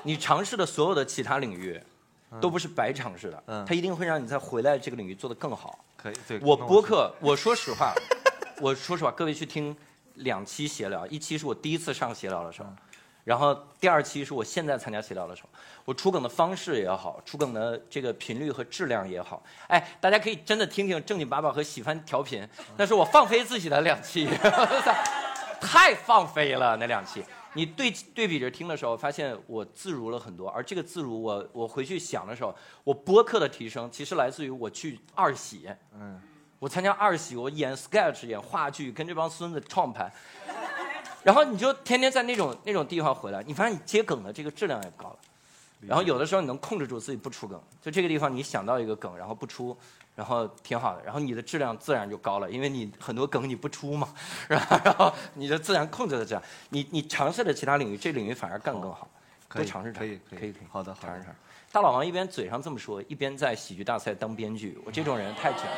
[0.01, 1.79] 你尝试的所有的其他领域，
[2.41, 5.77] 都不是白尝试的，它一定会让你再回来这个领域做得更好。
[5.95, 6.39] 可以，对。
[6.39, 7.93] 我播客，我说实话，
[8.59, 9.75] 我说实话，各位去听
[10.15, 12.69] 两期闲聊，一期是我第一次上闲聊的时候。
[13.23, 15.49] 然后第二期是我现在参加协调的时候，
[15.85, 24.27] 我出梗的方式也好，出梗的这个频率和质量也好，哎，大家可以真的听听正经八百和喜欢调频，那是我放飞自己的两期，
[25.61, 27.23] 太放飞了那两期。
[27.55, 32.53] 你对对比着听的时候，发现我自如了很多，而这个自如，我我回去想的时候，
[32.83, 36.19] 我播客的提升其实来自于我去二喜，嗯，
[36.57, 40.11] 我参加二喜，我演 sketch 演话剧，跟这帮孙子创牌。
[41.23, 45.17] 然后你就天天在那种那种地方回来，你发现你接梗的这个质量也高了，
[45.81, 49.75] 然后有的时候你能控制住自己不出梗，就这个地方你想到一个梗，然后不出，
[50.15, 54.09] 然后挺好的，然后你的质量自然就高了，因为你很多梗你不出嘛，
[54.47, 56.43] 然 后然后你就自然控制了这样。
[56.69, 59.07] 你你尝试了其他领域，这领域反而干更好，
[59.47, 60.67] 可以尝试尝可以可以可以。
[60.69, 61.35] 好的，尝试尝试。
[61.71, 65.77] 大老王一边嘴上这么说，一边在喜剧大赛当编剧，我这种人太卷了。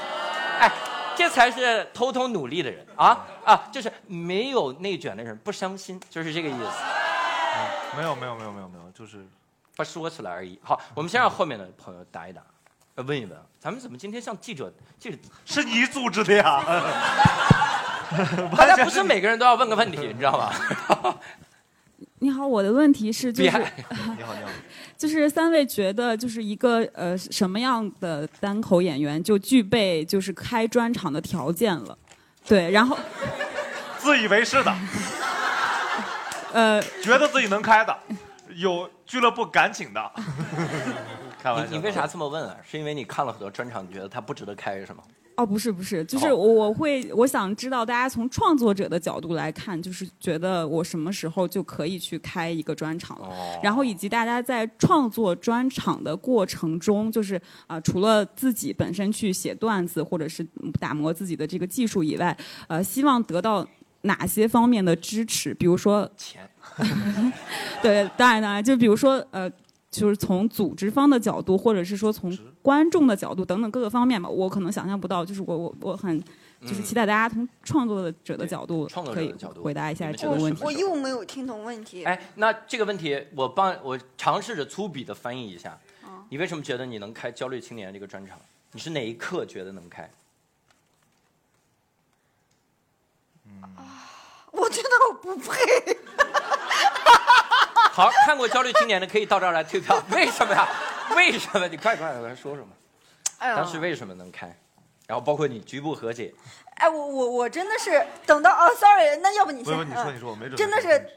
[0.60, 0.72] 哎，
[1.16, 3.68] 这才是偷偷努力的人啊啊！
[3.72, 6.60] 就是没有内卷的人不伤心，就是这个意思。
[7.98, 9.26] 没有没有没有没有没有，就是
[9.76, 10.60] 不说出来而已。
[10.62, 12.42] 好，我们先让后面的朋友答一答，
[12.96, 14.72] 问一问，咱们怎么今天像记者？
[15.00, 16.62] 记者是你组织的呀？
[18.56, 20.54] 大家不是每个人都要问个问题，你知道吗？
[22.20, 23.60] 你好，我的问题是，就是你好
[24.18, 24.34] 你好，
[24.98, 31.98] 就是三位觉得，就是一个呃什么样的单口演员就具备就是开专场的条件了？
[32.48, 32.98] 对，然后
[34.00, 34.76] 自以为是的，
[36.54, 37.98] 呃，觉得自己能开的，
[38.56, 40.12] 有俱乐部敢请的。
[41.42, 42.56] 开玩笑，你为啥这么问啊？
[42.68, 45.04] 是因为你看了很多专场，你觉得他不值得开是吗？
[45.38, 53.30] 哦，不是不是，就是我会我想知道大家从创作者的角度来看，就是觉得我什么时候就可以去开一个专场了，
[53.62, 60.46] 然后以及大家在创作专场的过程中，就是啊，除了自己本身去写段子或者是
[60.80, 62.36] 打磨自己的这个技术以外，
[62.68, 63.68] 呃，希望得到
[64.02, 65.54] 哪些方面的支持？
[65.54, 66.50] 比如说钱，
[67.84, 69.52] 对，当然当然，就比如说呃。
[69.92, 72.30] 就是从组织方的角度，或者是说从
[72.66, 75.24] 观众的角度等等各个方面吧，我可能想象不到。
[75.24, 76.20] 就是我我我很
[76.62, 80.64] 就是期待大家从创作者的角度可以回答一下这个问题。
[80.64, 82.04] 我又没有听懂问题。
[82.06, 85.80] 哎，那这个问题我帮我尝试着粗鄙的翻译一下。
[86.30, 88.40] 你为什么觉得你能开焦虑青年这个专场？
[88.72, 90.10] 你是哪一刻觉得能开？
[93.62, 94.10] 啊，
[94.52, 95.52] 我觉得我不配。
[97.96, 99.98] 好，看过《焦虑青年》的可以到这儿来退票。
[100.12, 100.68] 为什么呀？
[101.16, 101.66] 为什么？
[101.70, 102.74] 你快快来说说嘛。
[103.40, 104.54] 当时为什么能开？
[105.08, 106.36] 然后包括你局部和解。
[106.76, 109.74] 哎，我我我真的是等到哦，sorry，那要不你先。
[109.74, 110.58] 不不，你说你说，我没准。
[110.58, 111.10] 真的是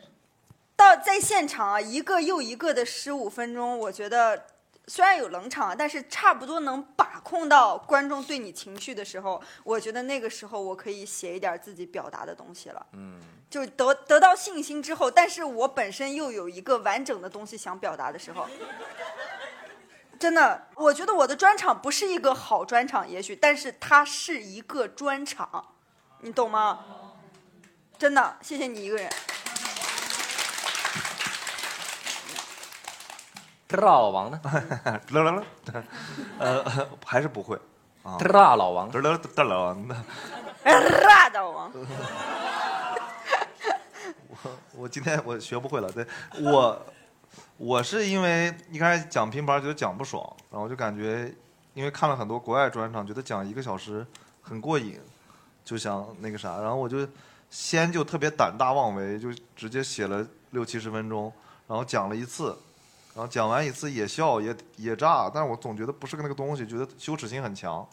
[0.76, 4.41] 到在现场啊，一个又一个的十五分钟，我觉得
[4.87, 12.87] 虽然有冷场，但是差不多能把控到观众对你情绪的时候，我觉得那个时候我可以写一点自己表达的东西了。
[12.93, 13.20] 嗯。
[13.51, 18.46] 就是得得到信心之后，但是我本身又有一个完整的东西想表达的时候，
[20.18, 25.64] 真的，我觉得我的专场不是一个好专场，也许，但是它是一个专场，
[26.20, 26.80] 你懂吗？
[27.99, 29.11] 真的，谢谢你一个人。
[33.70, 34.40] 老王呢？
[37.05, 37.59] 还是不会。
[38.18, 39.01] 大老王，大
[39.44, 39.96] 老王的。
[40.64, 41.70] 大老王。
[44.76, 46.07] 我今天我学不会了，对
[46.41, 46.86] 我，
[47.57, 51.34] 我是因为一开始讲拼盘觉得讲不爽，然后就感觉，
[51.74, 54.07] 因为看了很多国外专场，觉得讲一个小时
[54.41, 54.99] 很过瘾，
[55.64, 57.07] 就想那个啥，然后我就
[57.51, 61.32] 先就特别胆大妄为，就直接写了六七十分钟，
[61.66, 62.57] 然后讲了一次，
[63.14, 67.86] 然后讲完一次也笑也也炸，但是我总觉得不是个那个东西，觉得羞耻心很强，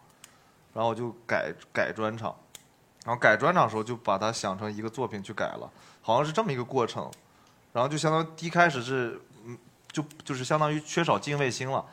[0.74, 2.36] 然后我就改改专场，
[3.06, 5.72] 然后改专场的时候就把它想成一个作品去改了。
[6.02, 7.10] 好像是这么一个过程，
[7.72, 9.58] 然后就相当于一开始是，嗯，
[9.92, 11.84] 就就是相当于缺少敬畏心了，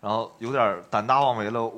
[0.00, 1.72] 然后有点胆大妄为了，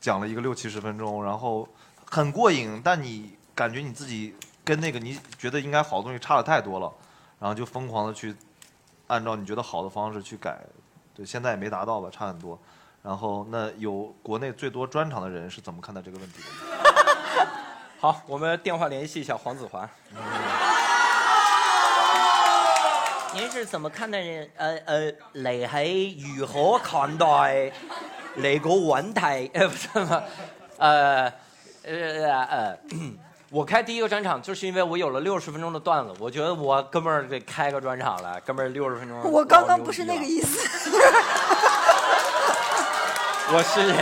[0.00, 1.68] 讲了一个六七十分钟，然后
[2.10, 6.92] 很过瘾，但你感觉你自己跟那个你觉得应该好的东西差的太多了，
[7.38, 8.34] 然后就疯狂的去
[9.06, 10.58] 按照你觉得好的方式去改，
[11.14, 12.58] 对，现在也没达到吧，差很多。
[13.02, 17.56] 然后那有国内最多专场的人是怎么看待这个问题的？
[18.00, 19.86] 好，我们电话联系一下黄子华。
[23.34, 24.18] 您是怎么看待？
[24.56, 27.70] 呃呃，你係如何看待
[28.36, 29.50] 那个问题？
[29.52, 30.22] 呃，不是吗？
[30.78, 31.30] 呃
[31.84, 32.78] 呃呃，
[33.50, 39.30] 我开第一个专场就是因为我有了六十分钟的段子，我觉得我哥们儿得开个专场了，哥们儿六十分钟。
[39.30, 40.90] 我刚刚不是那个意思。
[43.52, 43.94] 我是，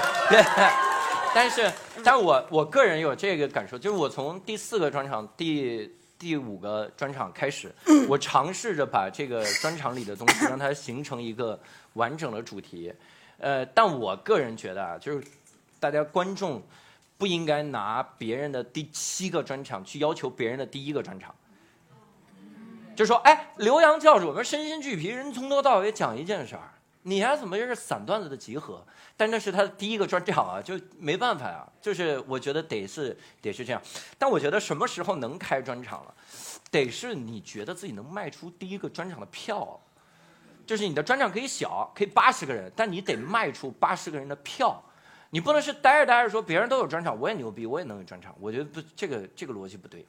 [1.34, 1.68] 但是，
[2.08, 5.94] 但我我个人有这个感受，就是我从第四个专场第。
[6.18, 7.72] 第五个专场开始，
[8.08, 11.56] 我尝试着把这个专场里的东西让它形成一个
[11.92, 12.92] 完整的主题，
[13.38, 15.24] 呃，但我个人觉得啊，就是
[15.78, 16.60] 大家观众
[17.18, 21.32] 不应该拿别人的第七个专场去要求别人的第一个专场，
[22.96, 26.72] 就说，哎，刘洋教主，我们身心俱疲，人从头到尾讲一件事儿。
[27.02, 28.84] 你还怎么就是散段子的集合？
[29.16, 31.66] 但那是他的第一个专场啊，就没办法啊。
[31.80, 33.80] 就是我觉得得是得是这样。
[34.18, 36.14] 但我觉得什么时候能开专场了，
[36.70, 39.80] 得是你觉得自己能卖出第一个专场的票，
[40.66, 44.82] 就是你的专场可以小，可以八十个人，但你得卖出八十个人的票，
[45.30, 48.34] 你不能是呆着呆着说别人都有专场，我也牛逼，我也能有专场。
[48.38, 50.06] 我觉得不，这个这个逻辑不对。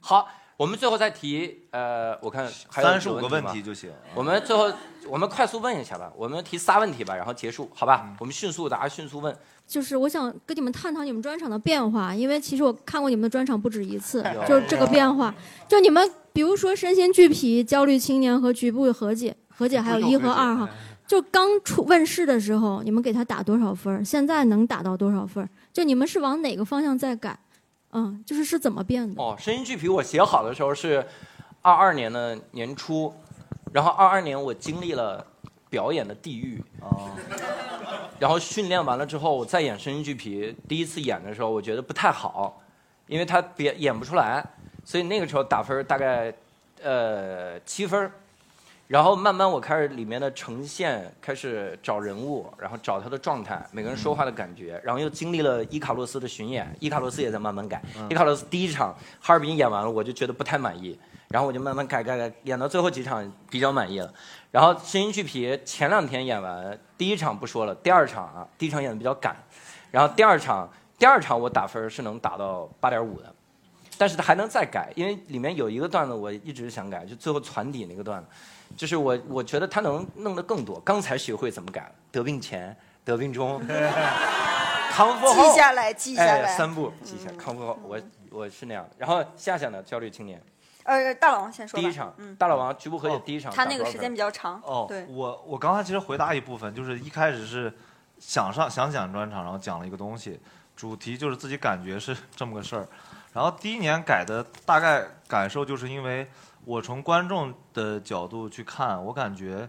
[0.00, 0.28] 好。
[0.60, 3.90] 我们最后再提，呃，我看还有三十五个问题就行。
[4.14, 4.70] 我们最后
[5.08, 8.14] 我们快速问一下吧，我们提仨问题吧，然后结束，好吧？
[8.18, 9.34] 我们迅速答，迅速问。
[9.66, 15.34] 就是我想跟你们探讨你们专场的变化，因为其实我看过你们的专场不止一次，就是这个变化。
[15.66, 20.68] 就你们比如说身心俱疲、焦虑青年和局部和解、和解还有一和二哈，
[21.06, 24.04] 就刚出问世的时候，你们给他打多少分？
[24.04, 25.48] 现在能打到多少分？
[25.72, 27.38] 就你们是往哪个方向在改？
[27.92, 29.22] 嗯，就是是怎么变的？
[29.22, 31.04] 哦，声音剧皮我写好的时候是
[31.62, 33.12] 二二年的年初，
[33.72, 35.24] 然后二二年我经历了
[35.68, 37.10] 表演的地狱，哦，
[38.18, 42.62] 然后训练完了之后，我再演声音剧皮，第一次演的时候我觉得不太好，
[43.06, 44.44] 因为他别演不出来，
[44.84, 46.32] 所以那个时候打分大概
[46.82, 48.10] 呃七分。
[48.90, 57.80] 然后慢慢我开始里面的呈现，开始找人物，然后找他的状态，每个人说话的感觉，然后又经历了伊卡洛斯的巡演，伊卡洛斯也在慢慢改。
[58.10, 64.12] 伊卡洛斯第一场哈尔滨演完了，我就觉得不太满意，然后我就慢慢改改改，演到最后几场比较满意了。
[64.50, 69.36] 然后声音剧皮前两天演完，第一场不说了，第二场啊，第一场演的比较赶，
[69.92, 70.68] 然后第二场
[70.98, 73.32] 第二场我打分是能打到八点五的，
[73.96, 78.26] 但是还能再改，因为里面有一个段子我一直想改，就最后船底那个段子。
[78.76, 80.80] 就是我，我觉得他能弄得更多。
[80.80, 83.60] 刚才学会怎么改了，得病前、得病中、
[84.90, 87.30] 康复后，记下来，记下来，三步记下。
[87.32, 88.00] 康复后，我
[88.30, 88.88] 我是那样。
[88.96, 90.40] 然后夏夏呢，焦虑青年。
[90.84, 91.78] 呃，大老王先说。
[91.78, 93.52] 第一场，嗯大老王局部和解第一场。
[93.52, 94.60] 他那个时间比较长。
[94.64, 95.04] 哦，对。
[95.08, 97.72] 我我刚才其实回答一部分，就是一开始是
[98.18, 100.40] 想上想讲专场，然后讲了一个东西，
[100.74, 102.88] 主题就是自己感觉是这么个事儿。
[103.32, 106.26] 然后第一年改的大概感受就是因为。
[106.64, 109.68] 我从观众的角度去看，我感觉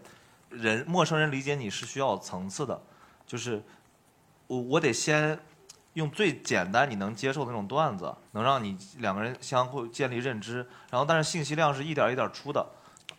[0.50, 2.82] 人陌生人理解你是需要层次的，
[3.26, 3.64] 就是
[4.48, 5.39] 我我得先
[5.94, 12.66] 用最简单你能接受的那种段子，能让你两个人相互建立认知，然后但是信息量是一点一点出的。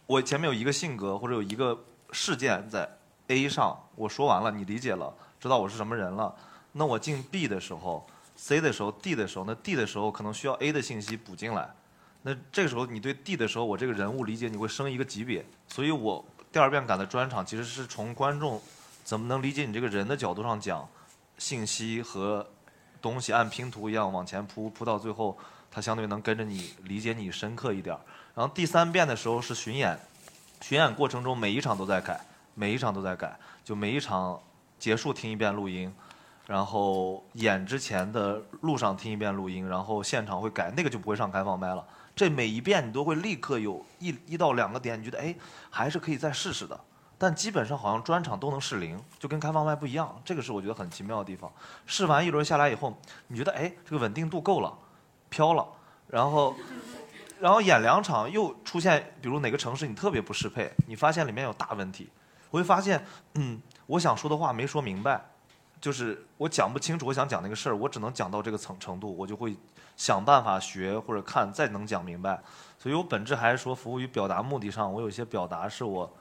[0.06, 2.88] 我前面有一个性格或者有一个事件在
[3.28, 6.34] A 上，我说完了，你理解了，知道我是什么人了，
[6.72, 8.06] 那我进 B 的时候、
[8.36, 11.74] C 的时候、D 的时候，那 D 的时候可能需要 A 的信息补进来。
[12.22, 18.60] 那这个时候，你对 D 的时候，我这个人物理解你会升一个级别，所以我第二遍改的专场其实是从观众
[19.02, 20.88] 怎么能理解你这个人的角度上讲，
[21.38, 22.46] 信息和
[23.00, 25.36] 东西按拼图一样往前铺，铺到最后，
[25.70, 27.96] 他相对能跟着你理解你深刻一点。
[28.34, 29.98] 然后第三遍的时候是巡演，
[30.60, 32.20] 巡演过程中每一场都在改，
[32.54, 34.40] 每一场都在改，就每一场
[34.78, 35.92] 结束听一遍录音，
[36.46, 41.84] 然后演之前的路上听一遍录音，然后现场会改，那个就不会上开放麦了。
[42.14, 45.34] 这每一遍你都会立刻有一一到两个点，你觉得哎
[45.70, 46.78] 还是可以再试试的，
[47.16, 51.50] 但基本上好像专场都能试零，就跟开放麦不一样，这个是我觉得很奇妙的地方。
[51.86, 52.94] 试完一轮下来以后，
[53.28, 54.76] 你觉得哎这个稳定度够了，
[55.30, 55.66] 飘了，
[56.06, 56.54] 然后
[57.40, 62.10] 然后演两场又出现，比如哪个城市你特别不适配，你发现里面有大问题，
[62.50, 63.02] 我会发现
[63.34, 65.24] 嗯我想说的话没说明白，
[65.80, 69.56] 就是我讲不清楚我想讲那个事儿，我只能讲到这个层程度，我就会。
[69.96, 72.40] 想办法学或者看，再能讲明白。
[72.78, 74.92] 所以我本质还是说，服务于表达目的上。
[74.92, 76.12] 我有一些表达是我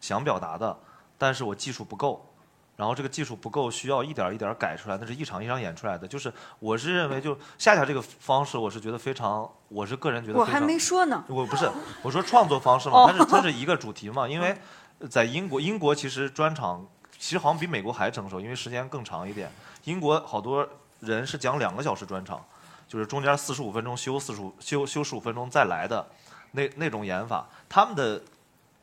[0.00, 0.78] 想表达的，
[1.16, 2.28] 但是我技术不够。
[2.74, 4.98] 然后这个技术不够，需要一点一点改出来。
[5.00, 6.08] 那是一场一场演出来的。
[6.08, 10.38] 就是我是认为，就夏夏这个方式，我是觉得非常，我是个人觉得。
[10.38, 11.22] 我还没说呢。
[11.28, 11.70] 我不是，
[12.02, 14.26] 我说创作方式嘛，它是它是一个主题嘛。
[14.26, 14.56] 因为
[15.08, 16.84] 在英国，英国其实专场
[17.18, 19.50] 其实好像比美国还成熟，因为时间更长一点。
[19.84, 20.66] 英国好多
[21.00, 22.44] 人是讲两个小时专场。
[22.92, 26.06] 就是中间四十五分钟休四十五休休十五分钟再来的，
[26.50, 28.20] 那那种演法，他们的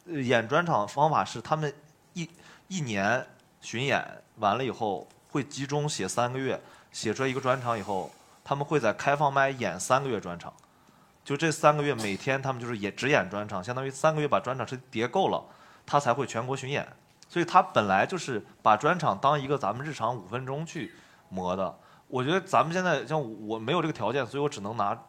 [0.08, 1.72] 演专场方法是他们
[2.14, 2.28] 一
[2.70, 3.24] 一年
[3.62, 4.04] 巡演
[4.38, 6.60] 完了以后会集中写三个月，
[6.92, 8.12] 写出来一个专场以后，
[8.44, 10.52] 他们会在开放麦演三个月专场，
[11.24, 15.46] 就这三个月每天他们就是也只演专场，相当于三个月把专场是叠够了，
[15.86, 16.84] 他才会全国巡演，
[17.30, 20.96] 所以他本来就是把专场当一个咱们日常五分钟去
[21.30, 21.78] 磨的。
[22.10, 25.00] 我觉得咱们现在像我没有这个条件，所以我只能拿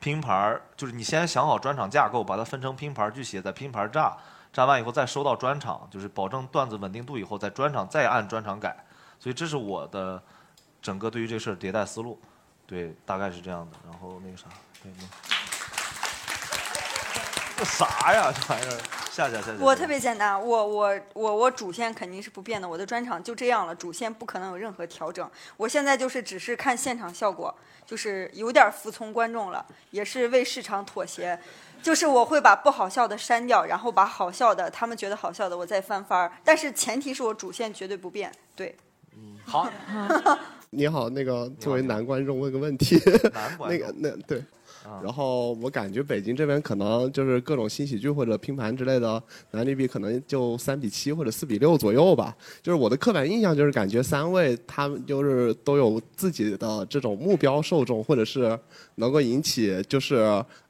[0.00, 4.16] 拼盘儿，就是你先想好专场架构，把它分成拼盘儿去写，在拼盘儿炸，
[4.52, 8.76] 炸完以后再收到专场，就是保证段子稳定度以后，在专场再按专场改。
[9.20, 10.22] 所以这是我的
[10.82, 12.18] 整个对于这事儿迭代思路，
[12.66, 13.76] 对，大概是这样的。
[13.88, 14.46] 然后那个啥，
[14.82, 14.90] 对。
[17.56, 18.32] 这啥呀？
[18.34, 18.78] 这玩意儿，
[19.10, 19.54] 下下下下。
[19.60, 25.28] 我特别简单，我我我我主线肯定是不变的，我的专场就这样了，主线不可能有任何调整。
[25.56, 27.54] 我现在就是只是看现场效果，
[27.86, 31.38] 就是有点服从观众了，也是为市场妥协。
[31.82, 36.32] 就是我会把不好笑的删掉，然后把好笑的，他们觉得好笑的，我再翻番儿。
[36.42, 38.32] 但是前提是我主线绝对不变。
[38.56, 38.74] 对，
[39.14, 39.70] 嗯，好。
[40.70, 42.98] 你好，那个作为男观众问个问题，
[43.68, 44.42] 那个那对。
[45.02, 52.36] 然后我感觉北京这边可能就是各种新喜剧或者拼盘之类的男女比可能就三比七或者四比六左右吧。
[52.62, 58.58] 就是我的刻板印象就是感觉三位他们就是都有自己的这种目标受众，或者是
[58.96, 60.16] 能够引起就是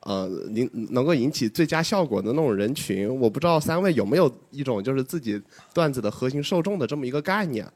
[0.01, 3.09] 呃能能够引起最佳效果的那种人群。
[3.21, 5.41] 我不知道三位有没有一种就是自己
[5.75, 7.67] 段子的核心受众的这么一个概念。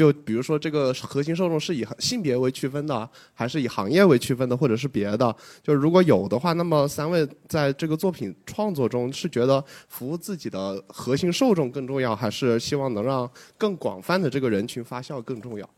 [0.00, 5.36] 就比如说，这个核心受众是以性别为区分的，还是以行业为区分的，或者是别的？
[5.62, 15.68] 就如果有的话，那么三位在这个作品创作中是觉得服务自己的核心受众更重要，还是希望能让更广泛的这个人群发酵更重要？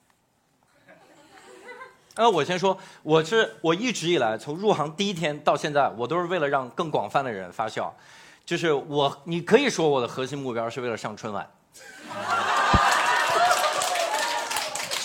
[2.14, 7.90] 呃，我先说，我是我一直以来从入行第一天到现在，我都是为了让更广泛的人发酵，
[8.46, 11.44] 就是我，你可以说我的核心目标是为了上春晚。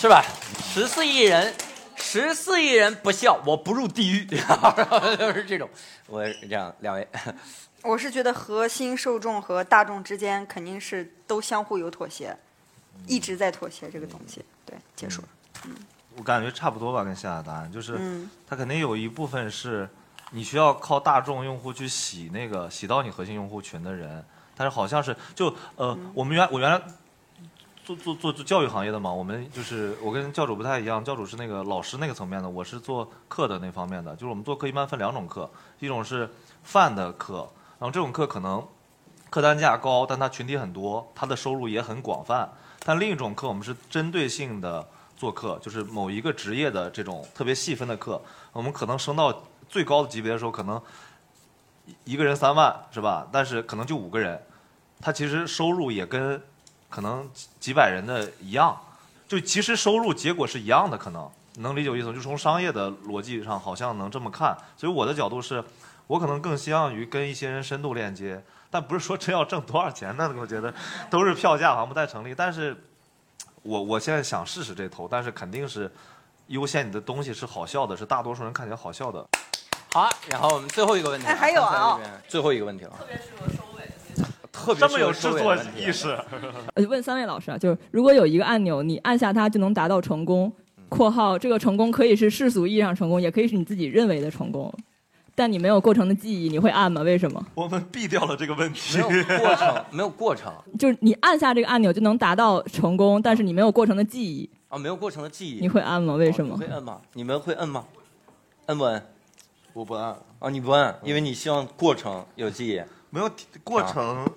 [0.00, 0.24] 是吧？
[0.62, 1.52] 十四亿人，
[1.96, 5.68] 十四亿人不笑，我不入地狱，就是这种。
[6.06, 7.08] 我这样，两位，
[7.82, 12.38] 我是觉得核心受众和大众之间肯定是都相互有妥协，
[13.08, 14.40] 一直在妥协这个东西。
[14.64, 15.28] 对，结束了。
[15.64, 15.74] 嗯，
[16.14, 17.98] 我感觉差不多吧，跟下的答案就是，
[18.46, 19.88] 它肯定有一部分是
[20.30, 24.24] 你需要靠大众用户去洗那个洗到你核心用户群的人，
[24.56, 26.80] 但是好像是就呃，我们原我原来。
[27.88, 34.14] 做做做做教育行业的嘛，我们就是我跟教主不太一样，教主是那个老师那个层面的，我是做课的那方面的。
[34.14, 36.28] 就是我们做课一般分两种课，一种是
[36.62, 38.62] 泛的课，然后这种课可能
[39.30, 42.46] 客单价高，但它群体很多，它的收入也很广泛。
[42.84, 44.86] 但另一种课我们是针对性的
[45.16, 48.20] 做课，就是某一个职业的这种特别细分的课，
[48.52, 50.78] 我们可能升到最高的级别的时候，可能
[52.04, 53.26] 一个人三万是吧？
[53.32, 54.38] 但是可能就五个人，
[55.00, 56.38] 他其实收入也跟。
[56.88, 58.78] 可能几几百人的一样，
[59.26, 62.12] 就其实收入结果是一样的，可能能理解我意思吗？
[62.14, 64.56] 就从商业的逻辑上，好像能这么看。
[64.76, 65.62] 所以我的角度是，
[66.06, 70.72] 我可能更希望于跟一些人深度链接，但不是说真要挣多少钱那我觉得
[71.10, 72.34] 都是票价，好像不太成立。
[72.34, 72.76] 但是，
[73.62, 75.90] 我 我现在想试试这头，但是肯定是
[76.46, 79.26] 优先你的东西是好笑的，是大多数人看起来好笑的。
[79.92, 82.92] 好，然后我们最后一个问题，还有啊，最后一个问题了。
[84.78, 86.16] 这么有制作意识。
[86.74, 90.52] 我 就问三位老师啊，就是如果有一个按钮，你按下它就能达到成功
[90.88, 94.72] （括号这个成功可以是世俗意义上成功，也可以是你自己认为的成功），
[95.34, 97.02] 但你没有过程的记忆，你会按吗？
[97.02, 97.44] 为什么？
[97.54, 98.98] 我们避掉了这个问题。
[98.98, 100.52] 没有过程，没有过程。
[100.78, 104.48] 就是你按下这个按钮就能达到成功，但是你没有过程的记忆。
[104.68, 105.60] 啊，没有过程的记忆。
[105.60, 106.14] 你会按吗？
[106.14, 106.56] 为什么？
[106.56, 107.00] 会按吗？
[107.14, 107.84] 你们会按吗？
[108.66, 109.02] 按不按？
[109.72, 110.14] 我不按。
[110.40, 112.82] 啊，你不按，因为你希望过程有记忆。
[113.10, 113.30] 没有
[113.64, 114.28] 过程。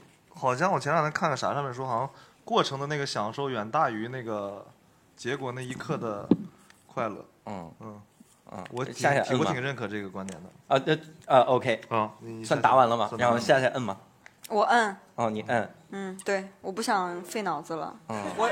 [0.41, 2.09] 好像我前两天看个啥上面说，好像
[2.43, 4.65] 过程的那个享受远大于那个
[5.15, 6.27] 结果那一刻的
[6.87, 7.23] 快乐。
[7.45, 8.01] 嗯嗯
[8.51, 10.75] 嗯，我下下我挺认可这个观点的。
[10.75, 10.81] 啊，
[11.27, 12.11] 呃啊，OK，啊，
[12.43, 13.07] 算答完了吗？
[13.19, 13.95] 然后下下摁吗？
[14.49, 14.97] 我摁。
[15.13, 15.71] 哦，你摁。
[15.91, 17.95] 嗯，对，我不想费脑子了。
[18.09, 18.23] 嗯。
[18.35, 18.49] 我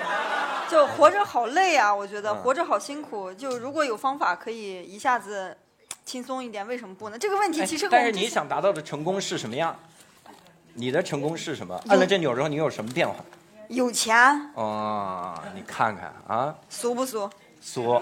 [0.69, 3.33] 就活着好累啊，我觉得活着好辛苦。
[3.33, 5.57] 就如果有方法可以一下子
[6.05, 7.17] 轻松一点，为什么不呢？
[7.17, 7.89] 这个问题其实。
[7.89, 9.75] 但是你想达到的成功是什么样？
[10.79, 11.77] 你的成功是什么？
[11.89, 13.15] 按了这钮之后，你有什么变化？
[13.67, 14.15] 有钱。
[14.55, 16.55] 哦，你看看啊。
[16.69, 17.29] 俗不俗？
[17.59, 18.01] 俗。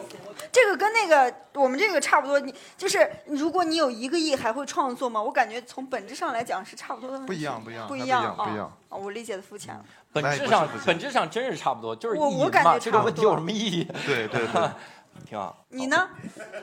[0.52, 2.40] 这个跟那个我们这个差不多。
[2.40, 5.20] 你就是如果你有一个亿，还会创作吗？
[5.20, 7.26] 我感觉从本质上来讲是差不多的。
[7.26, 8.72] 不一样，不一样，不一样，不一样。
[8.90, 9.84] 我理解的肤浅了。
[10.14, 13.84] 本质上，本质上真是差不多，就是我我感觉这个问题有什么意义？
[14.06, 14.70] 对对对，
[15.28, 15.66] 挺好。
[15.70, 16.08] 你呢？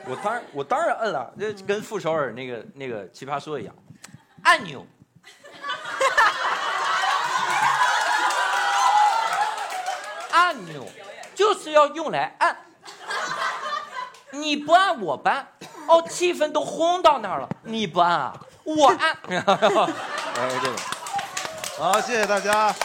[0.07, 3.75] 我当然，我当然摁了，就跟傅首尔那个那个奇葩说一样，
[4.43, 4.85] 按钮。
[10.35, 10.85] 按钮
[11.33, 12.57] 就是要用来按，
[14.31, 15.47] 你不按我搬，
[15.87, 18.35] 哦，气氛都轰到那儿了，你不按啊，
[18.65, 19.17] 我按。
[21.79, 22.75] 好，谢谢大家，好，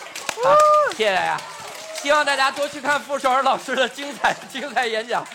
[0.97, 1.37] 谢谢大家，
[1.95, 5.27] 希望大家多去看傅首尔老师的精彩精彩演讲。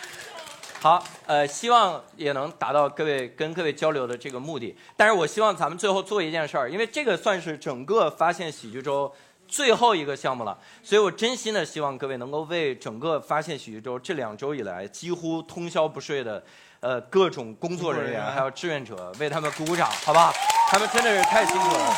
[0.82, 4.78] 好，呃，希望也能达到各位跟各位交流的这个目的。
[4.96, 9.14] 但是我希望咱们最后做一件事儿，因为这个算是整个发现喜剧周
[9.47, 16.43] 最后一个项目了，所以我真心的希望各位能够为整个发现喜剧周这两周以来几乎通宵不睡的，
[16.80, 20.34] 呃，各种工作人员还有志愿者为他们鼓鼓掌，好不好？
[20.69, 21.95] 他们真的是太辛苦了，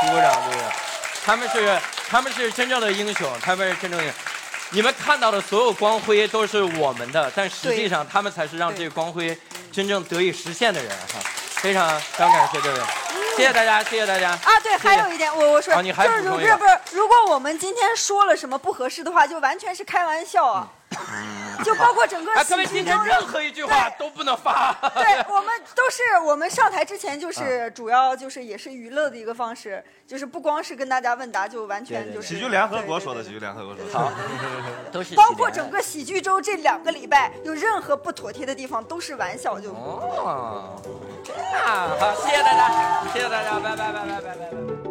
[0.00, 0.68] 鼓鼓掌，对不对？
[1.24, 4.12] 他们是他们是真正的英雄，他们是真正的。
[4.70, 9.36] 你们看到的所有光辉都是我们的，但实际上他们才是让这个光辉
[9.72, 11.20] 真正得以实现的人哈！
[11.60, 12.80] 非常非常感谢各位。
[13.36, 14.30] 谢谢大家，谢谢大家。
[14.30, 20.68] 啊，对，还有一点，我我说，就是如不是不是，如果我们今天说了什么不合适的话，就完全是开玩笑啊。
[21.64, 24.72] 就包括整个喜剧中，任何一句话都不能发。
[24.94, 33.92] 对我们都是我们上台之前就是主要就是也是娱乐的一个方式，就是不光是跟大家问答，就完全就是喜剧联合国说的，喜剧联合国说的。
[33.92, 34.10] 好，
[34.90, 39.70] 都是包括整个喜剧周这两个礼拜有任何不妥帖的地方都是玩笑就。
[39.72, 40.80] 哦，
[41.22, 44.87] 这样好，谢谢大家，谢谢大家，拜拜拜拜拜拜拜。